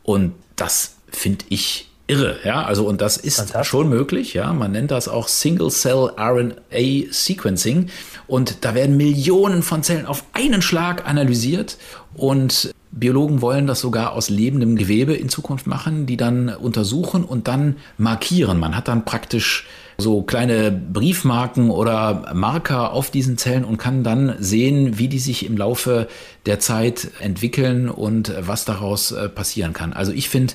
Und 0.03 0.33
das 0.55 0.95
finde 1.11 1.45
ich 1.49 1.88
irre, 2.09 2.37
ja, 2.43 2.63
also 2.63 2.85
und 2.87 3.01
das 3.01 3.17
ist 3.17 3.53
schon 3.63 3.87
möglich, 3.89 4.33
ja, 4.33 4.51
man 4.51 4.71
nennt 4.71 4.91
das 4.91 5.07
auch 5.07 5.27
Single 5.27 5.69
Cell 5.69 6.11
RNA 6.17 7.11
Sequencing. 7.11 7.89
Und 8.27 8.65
da 8.65 8.75
werden 8.75 8.97
Millionen 8.97 9.63
von 9.63 9.83
Zellen 9.83 10.05
auf 10.05 10.23
einen 10.33 10.61
Schlag 10.61 11.07
analysiert. 11.07 11.77
Und 12.15 12.73
Biologen 12.91 13.41
wollen 13.41 13.67
das 13.67 13.79
sogar 13.79 14.13
aus 14.13 14.29
lebendem 14.29 14.75
Gewebe 14.75 15.13
in 15.13 15.29
Zukunft 15.29 15.67
machen, 15.67 16.05
die 16.05 16.17
dann 16.17 16.49
untersuchen 16.49 17.23
und 17.23 17.47
dann 17.47 17.77
markieren. 17.97 18.59
Man 18.59 18.75
hat 18.75 18.87
dann 18.87 19.05
praktisch 19.05 19.67
so 19.97 20.21
kleine 20.21 20.71
Briefmarken 20.71 21.69
oder 21.69 22.33
Marker 22.33 22.93
auf 22.93 23.11
diesen 23.11 23.37
Zellen 23.37 23.65
und 23.65 23.77
kann 23.77 24.03
dann 24.03 24.35
sehen, 24.39 24.97
wie 24.97 25.07
die 25.07 25.19
sich 25.19 25.45
im 25.45 25.57
Laufe 25.57 26.07
der 26.45 26.59
Zeit 26.59 27.11
entwickeln 27.19 27.89
und 27.89 28.33
was 28.39 28.65
daraus 28.65 29.11
äh, 29.11 29.29
passieren 29.29 29.73
kann. 29.73 29.93
Also 29.93 30.11
ich 30.11 30.29
finde, 30.29 30.53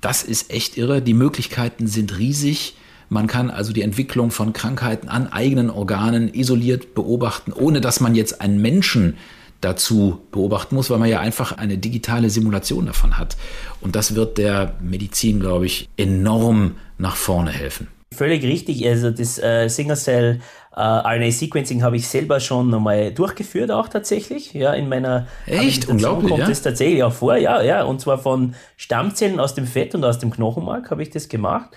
das 0.00 0.22
ist 0.22 0.50
echt 0.50 0.76
irre. 0.76 1.02
Die 1.02 1.14
Möglichkeiten 1.14 1.86
sind 1.86 2.18
riesig. 2.18 2.74
Man 3.08 3.26
kann 3.26 3.50
also 3.50 3.72
die 3.72 3.82
Entwicklung 3.82 4.30
von 4.30 4.52
Krankheiten 4.52 5.08
an 5.08 5.26
eigenen 5.26 5.68
Organen 5.68 6.32
isoliert 6.32 6.94
beobachten, 6.94 7.52
ohne 7.52 7.80
dass 7.80 8.00
man 8.00 8.14
jetzt 8.14 8.40
einen 8.40 8.62
Menschen 8.62 9.16
dazu 9.60 10.20
beobachten 10.30 10.74
muss, 10.74 10.90
weil 10.90 10.98
man 10.98 11.08
ja 11.08 11.20
einfach 11.20 11.52
eine 11.52 11.76
digitale 11.76 12.30
Simulation 12.30 12.86
davon 12.86 13.18
hat. 13.18 13.36
Und 13.80 13.96
das 13.96 14.14
wird 14.14 14.38
der 14.38 14.76
Medizin, 14.80 15.40
glaube 15.40 15.66
ich, 15.66 15.88
enorm 15.96 16.76
nach 16.98 17.16
vorne 17.16 17.50
helfen. 17.50 17.88
Völlig 18.12 18.42
richtig. 18.42 18.86
Also 18.86 19.10
das 19.10 19.38
äh, 19.38 19.68
Single 19.68 19.96
Cell 19.96 20.40
äh, 20.74 20.80
RNA 20.80 21.30
Sequencing 21.30 21.82
habe 21.82 21.96
ich 21.96 22.08
selber 22.08 22.40
schon 22.40 22.68
nochmal 22.68 23.12
durchgeführt, 23.12 23.70
auch 23.70 23.88
tatsächlich. 23.88 24.52
Ja, 24.52 24.74
in 24.74 24.88
meiner 24.88 25.26
Echt? 25.46 25.88
Unglaublich, 25.88 26.30
kommt 26.30 26.40
ja? 26.40 26.48
das 26.48 26.60
tatsächlich 26.60 27.02
auch 27.04 27.12
vor. 27.12 27.36
Ja, 27.36 27.62
ja. 27.62 27.84
Und 27.84 28.00
zwar 28.00 28.18
von 28.18 28.54
Stammzellen 28.76 29.38
aus 29.38 29.54
dem 29.54 29.66
Fett 29.66 29.94
und 29.94 30.04
aus 30.04 30.18
dem 30.18 30.30
Knochenmark 30.30 30.90
habe 30.90 31.02
ich 31.02 31.10
das 31.10 31.28
gemacht. 31.28 31.70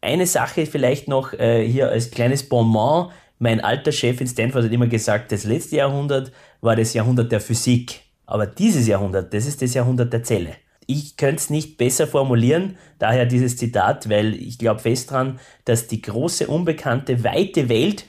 Eine 0.00 0.26
Sache 0.26 0.64
vielleicht 0.66 1.08
noch 1.08 1.32
äh, 1.32 1.66
hier 1.66 1.88
als 1.88 2.10
kleines 2.10 2.48
Bonbon. 2.48 3.10
Mein 3.38 3.60
alter 3.60 3.90
Chef 3.90 4.20
in 4.20 4.28
Stanford 4.28 4.64
hat 4.64 4.72
immer 4.72 4.86
gesagt, 4.86 5.32
das 5.32 5.44
letzte 5.44 5.76
Jahrhundert 5.76 6.30
war 6.60 6.76
das 6.76 6.94
Jahrhundert 6.94 7.32
der 7.32 7.40
Physik. 7.40 8.02
Aber 8.26 8.46
dieses 8.46 8.86
Jahrhundert, 8.86 9.34
das 9.34 9.46
ist 9.46 9.60
das 9.60 9.74
Jahrhundert 9.74 10.12
der 10.12 10.22
Zelle 10.22 10.54
ich 10.90 11.16
könnte 11.16 11.36
es 11.36 11.50
nicht 11.50 11.76
besser 11.76 12.06
formulieren, 12.06 12.76
daher 12.98 13.26
dieses 13.26 13.56
Zitat, 13.56 14.08
weil 14.08 14.34
ich 14.34 14.58
glaube 14.58 14.80
fest 14.80 15.10
dran, 15.10 15.38
dass 15.64 15.86
die 15.86 16.02
große, 16.02 16.48
unbekannte, 16.48 17.22
weite 17.22 17.68
Welt, 17.68 18.04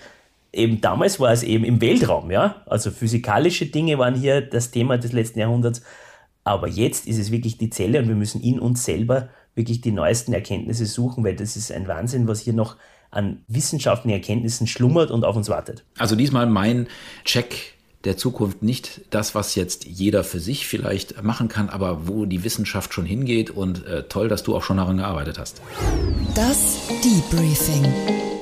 eben 0.52 0.82
damals 0.82 1.20
war 1.20 1.32
es 1.32 1.44
eben 1.44 1.64
im 1.64 1.80
Weltraum, 1.80 2.32
ja, 2.32 2.64
also 2.66 2.92
physikalische 2.92 3.68
Dinge 3.68 3.98
waren 3.98 4.16
hier 4.16 4.42
das 4.42 4.72
Thema 4.72 4.98
des 4.98 5.14
letzten 5.14 5.40
Jahrhunderts, 5.40 5.84
aber 6.44 6.68
jetzt 6.68 7.08
ist 7.08 7.20
es 7.20 7.32
wirklich 7.32 7.58
die 7.58 7.70
Zelle 7.70 8.00
und 8.00 8.08
wir 8.08 8.16
müssen 8.16 8.42
in 8.42 8.60
uns 8.60 8.84
selber 8.84 9.30
wirklich 9.54 9.82
die 9.82 9.92
neuesten 9.92 10.34
Erkenntnisse 10.34 10.86
suchen, 10.88 11.24
weil 11.24 11.36
das 11.36 11.56
ist 11.56 11.72
ein 11.72 11.88
Wahnsinn, 11.88 12.28
was 12.28 12.40
hier 12.40 12.54
noch 12.54 12.78
an 13.12 13.44
wissenschaftlichen 13.48 14.16
Erkenntnissen 14.16 14.66
schlummert 14.66 15.12
und 15.12 15.24
auf 15.26 15.36
uns 15.36 15.50
wartet. 15.50 15.84
Also 15.98 16.16
diesmal 16.16 16.48
mein 16.48 16.88
Check 17.26 17.76
der 18.04 18.18
Zukunft 18.18 18.64
nicht 18.64 19.02
das, 19.10 19.36
was 19.36 19.56
jetzt 19.56 19.86
jeder 19.86 20.24
für 20.24 20.40
sich 20.40 20.68
vielleicht 20.68 21.22
machen 21.24 21.48
kann, 21.48 21.70
aber 21.70 22.08
wo 22.08 22.26
die 22.26 22.44
Wissenschaft 22.44 22.94
schon 22.94 23.06
hingeht 23.06 23.50
und 23.50 23.86
äh, 23.86 24.04
toll, 24.04 24.28
dass 24.28 24.44
du 24.44 24.56
auch 24.56 24.64
schon 24.64 24.78
daran 24.78 24.98
gearbeitet 24.98 25.38
hast. 25.38 25.62
Das 26.36 26.80
Debriefing. 27.04 27.92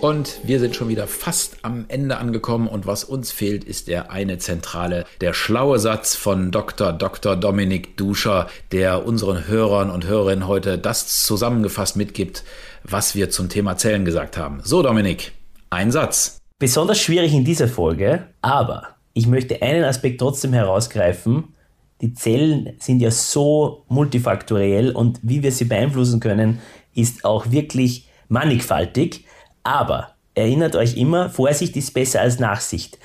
Und 0.01 0.39
wir 0.43 0.61
sind 0.61 0.77
schon 0.77 0.87
wieder 0.87 1.07
fast 1.07 1.57
am 1.63 1.83
Ende 1.89 2.17
angekommen 2.17 2.69
und 2.69 2.87
was 2.87 3.03
uns 3.03 3.31
fehlt, 3.31 3.65
ist 3.65 3.89
der 3.89 4.11
eine 4.11 4.37
zentrale, 4.37 5.05
der 5.19 5.33
schlaue 5.33 5.77
Satz 5.77 6.15
von 6.15 6.51
Dr. 6.51 6.93
Dr. 6.93 7.35
Dominik 7.35 7.97
Duscher, 7.97 8.47
der 8.71 9.05
unseren 9.05 9.47
Hörern 9.47 9.89
und 9.89 10.07
Hörerinnen 10.07 10.47
heute 10.47 10.77
das 10.77 11.23
zusammengefasst 11.23 11.97
mitgibt, 11.97 12.45
was 12.85 13.13
wir 13.13 13.29
zum 13.29 13.49
Thema 13.49 13.75
Zellen 13.75 14.05
gesagt 14.05 14.37
haben. 14.37 14.61
So, 14.63 14.81
Dominik, 14.81 15.33
ein 15.69 15.91
Satz. 15.91 16.37
Besonders 16.59 16.99
schwierig 16.99 17.33
in 17.33 17.43
dieser 17.43 17.67
Folge, 17.67 18.27
aber 18.41 18.98
ich 19.13 19.27
möchte 19.27 19.61
einen 19.61 19.83
Aspekt 19.83 20.19
trotzdem 20.19 20.53
herausgreifen. 20.53 21.55
Die 22.01 22.13
Zellen 22.13 22.73
sind 22.79 23.01
ja 23.01 23.11
so 23.11 23.83
multifaktoriell 23.89 24.91
und 24.91 25.19
wie 25.21 25.43
wir 25.43 25.51
sie 25.51 25.65
beeinflussen 25.65 26.19
können, 26.19 26.59
ist 26.95 27.25
auch 27.25 27.51
wirklich 27.51 28.07
mannigfaltig. 28.29 29.25
Aber 29.63 30.15
erinnert 30.35 30.75
euch 30.75 30.95
immer, 30.95 31.29
Vorsicht 31.29 31.75
ist 31.75 31.93
besser 31.93 32.21
als 32.21 32.39
Nachsicht. 32.39 32.97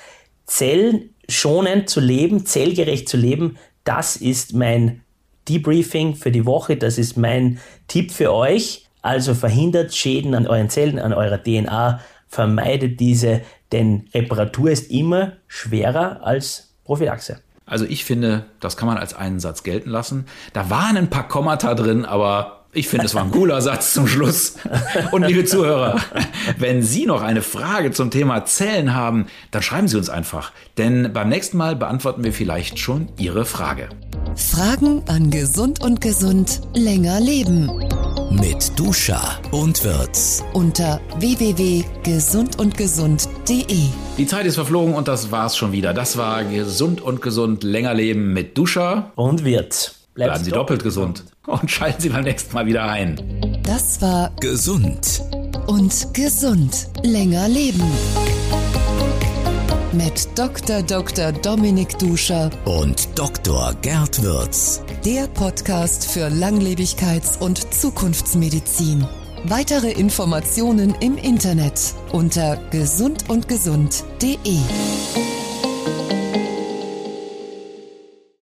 Zellschonend 0.46 1.88
zu 1.88 2.00
leben, 2.00 2.46
zellgerecht 2.46 3.08
zu 3.08 3.16
leben, 3.16 3.56
das 3.82 4.16
ist 4.16 4.54
mein 4.54 5.02
Debriefing 5.48 6.14
für 6.14 6.30
die 6.30 6.46
Woche, 6.46 6.76
das 6.76 6.96
ist 6.96 7.16
mein 7.16 7.58
Tipp 7.88 8.12
für 8.12 8.32
euch. 8.32 8.86
Also 9.02 9.34
verhindert 9.34 9.94
Schäden 9.94 10.34
an 10.34 10.46
euren 10.46 10.70
Zellen, 10.70 10.98
an 10.98 11.12
eurer 11.12 11.42
DNA, 11.42 12.00
vermeidet 12.28 13.00
diese, 13.00 13.42
denn 13.74 14.08
Reparatur 14.14 14.70
ist 14.70 14.90
immer 14.90 15.32
schwerer 15.48 16.20
als 16.22 16.74
Prophylaxe. 16.84 17.40
Also 17.66 17.84
ich 17.84 18.04
finde, 18.04 18.46
das 18.60 18.76
kann 18.76 18.86
man 18.86 18.98
als 18.98 19.14
einen 19.14 19.40
Satz 19.40 19.64
gelten 19.64 19.90
lassen. 19.90 20.26
Da 20.52 20.70
waren 20.70 20.96
ein 20.96 21.10
paar 21.10 21.26
Kommata 21.26 21.74
drin, 21.74 22.04
aber 22.04 22.66
ich 22.72 22.86
finde, 22.86 23.06
es 23.06 23.14
war 23.14 23.24
ein 23.24 23.32
cooler 23.32 23.60
Satz 23.62 23.92
zum 23.92 24.06
Schluss. 24.06 24.54
Und 25.10 25.26
liebe 25.26 25.44
Zuhörer, 25.44 26.00
wenn 26.58 26.82
Sie 26.82 27.06
noch 27.06 27.22
eine 27.22 27.42
Frage 27.42 27.90
zum 27.90 28.12
Thema 28.12 28.44
Zellen 28.44 28.94
haben, 28.94 29.26
dann 29.50 29.62
schreiben 29.62 29.88
Sie 29.88 29.96
uns 29.96 30.08
einfach. 30.08 30.52
Denn 30.78 31.12
beim 31.12 31.28
nächsten 31.28 31.56
Mal 31.56 31.74
beantworten 31.74 32.22
wir 32.22 32.32
vielleicht 32.32 32.78
schon 32.78 33.08
Ihre 33.18 33.44
Frage. 33.44 33.88
Fragen 34.36 35.02
an 35.08 35.30
Gesund 35.30 35.82
und 35.82 36.00
Gesund 36.00 36.60
länger 36.74 37.18
leben. 37.18 37.70
Mit 38.40 38.78
Duscha 38.78 39.38
und 39.52 39.82
Wirtz. 39.84 40.42
Unter 40.54 41.00
www.gesundundgesund.de. 41.18 43.78
Die 44.18 44.26
Zeit 44.26 44.46
ist 44.46 44.56
verflogen 44.56 44.94
und 44.94 45.06
das 45.08 45.30
war's 45.30 45.56
schon 45.56 45.70
wieder. 45.72 45.94
Das 45.94 46.16
war 46.16 46.42
Gesund 46.44 47.00
und 47.00 47.22
Gesund 47.22 47.62
länger 47.62 47.94
leben 47.94 48.32
mit 48.32 48.58
Duscha. 48.58 49.12
Und 49.14 49.44
wird. 49.44 49.94
Bleiben 50.14 50.42
Sie 50.42 50.50
doppelt 50.50 50.82
gesund. 50.82 51.22
Und 51.46 51.70
schalten 51.70 52.00
Sie 52.00 52.08
beim 52.08 52.24
nächsten 52.24 52.52
Mal 52.54 52.66
wieder 52.66 52.82
ein. 52.84 53.60
Das 53.62 54.02
war 54.02 54.32
Gesund. 54.40 55.22
und 55.66 56.12
gesund 56.12 56.88
länger 57.02 57.48
leben. 57.48 57.82
Mit 59.96 60.28
Dr. 60.36 60.82
Dr. 60.82 61.32
Dominik 61.32 61.98
Duscher, 61.98 62.50
Und 62.64 63.08
Dr. 63.16 63.74
Gerd 63.82 64.22
Wirtz. 64.22 64.82
der 65.04 65.26
Podcast 65.28 66.06
für 66.10 66.26
Langlebigkeits- 66.28 67.38
und 67.38 67.72
Zukunftsmedizin. 67.72 69.06
Weitere 69.44 69.92
Informationen 69.92 70.94
im 71.00 71.16
Internet 71.16 71.94
unter 72.12 72.56
gesundundgesund.de. 72.70 74.58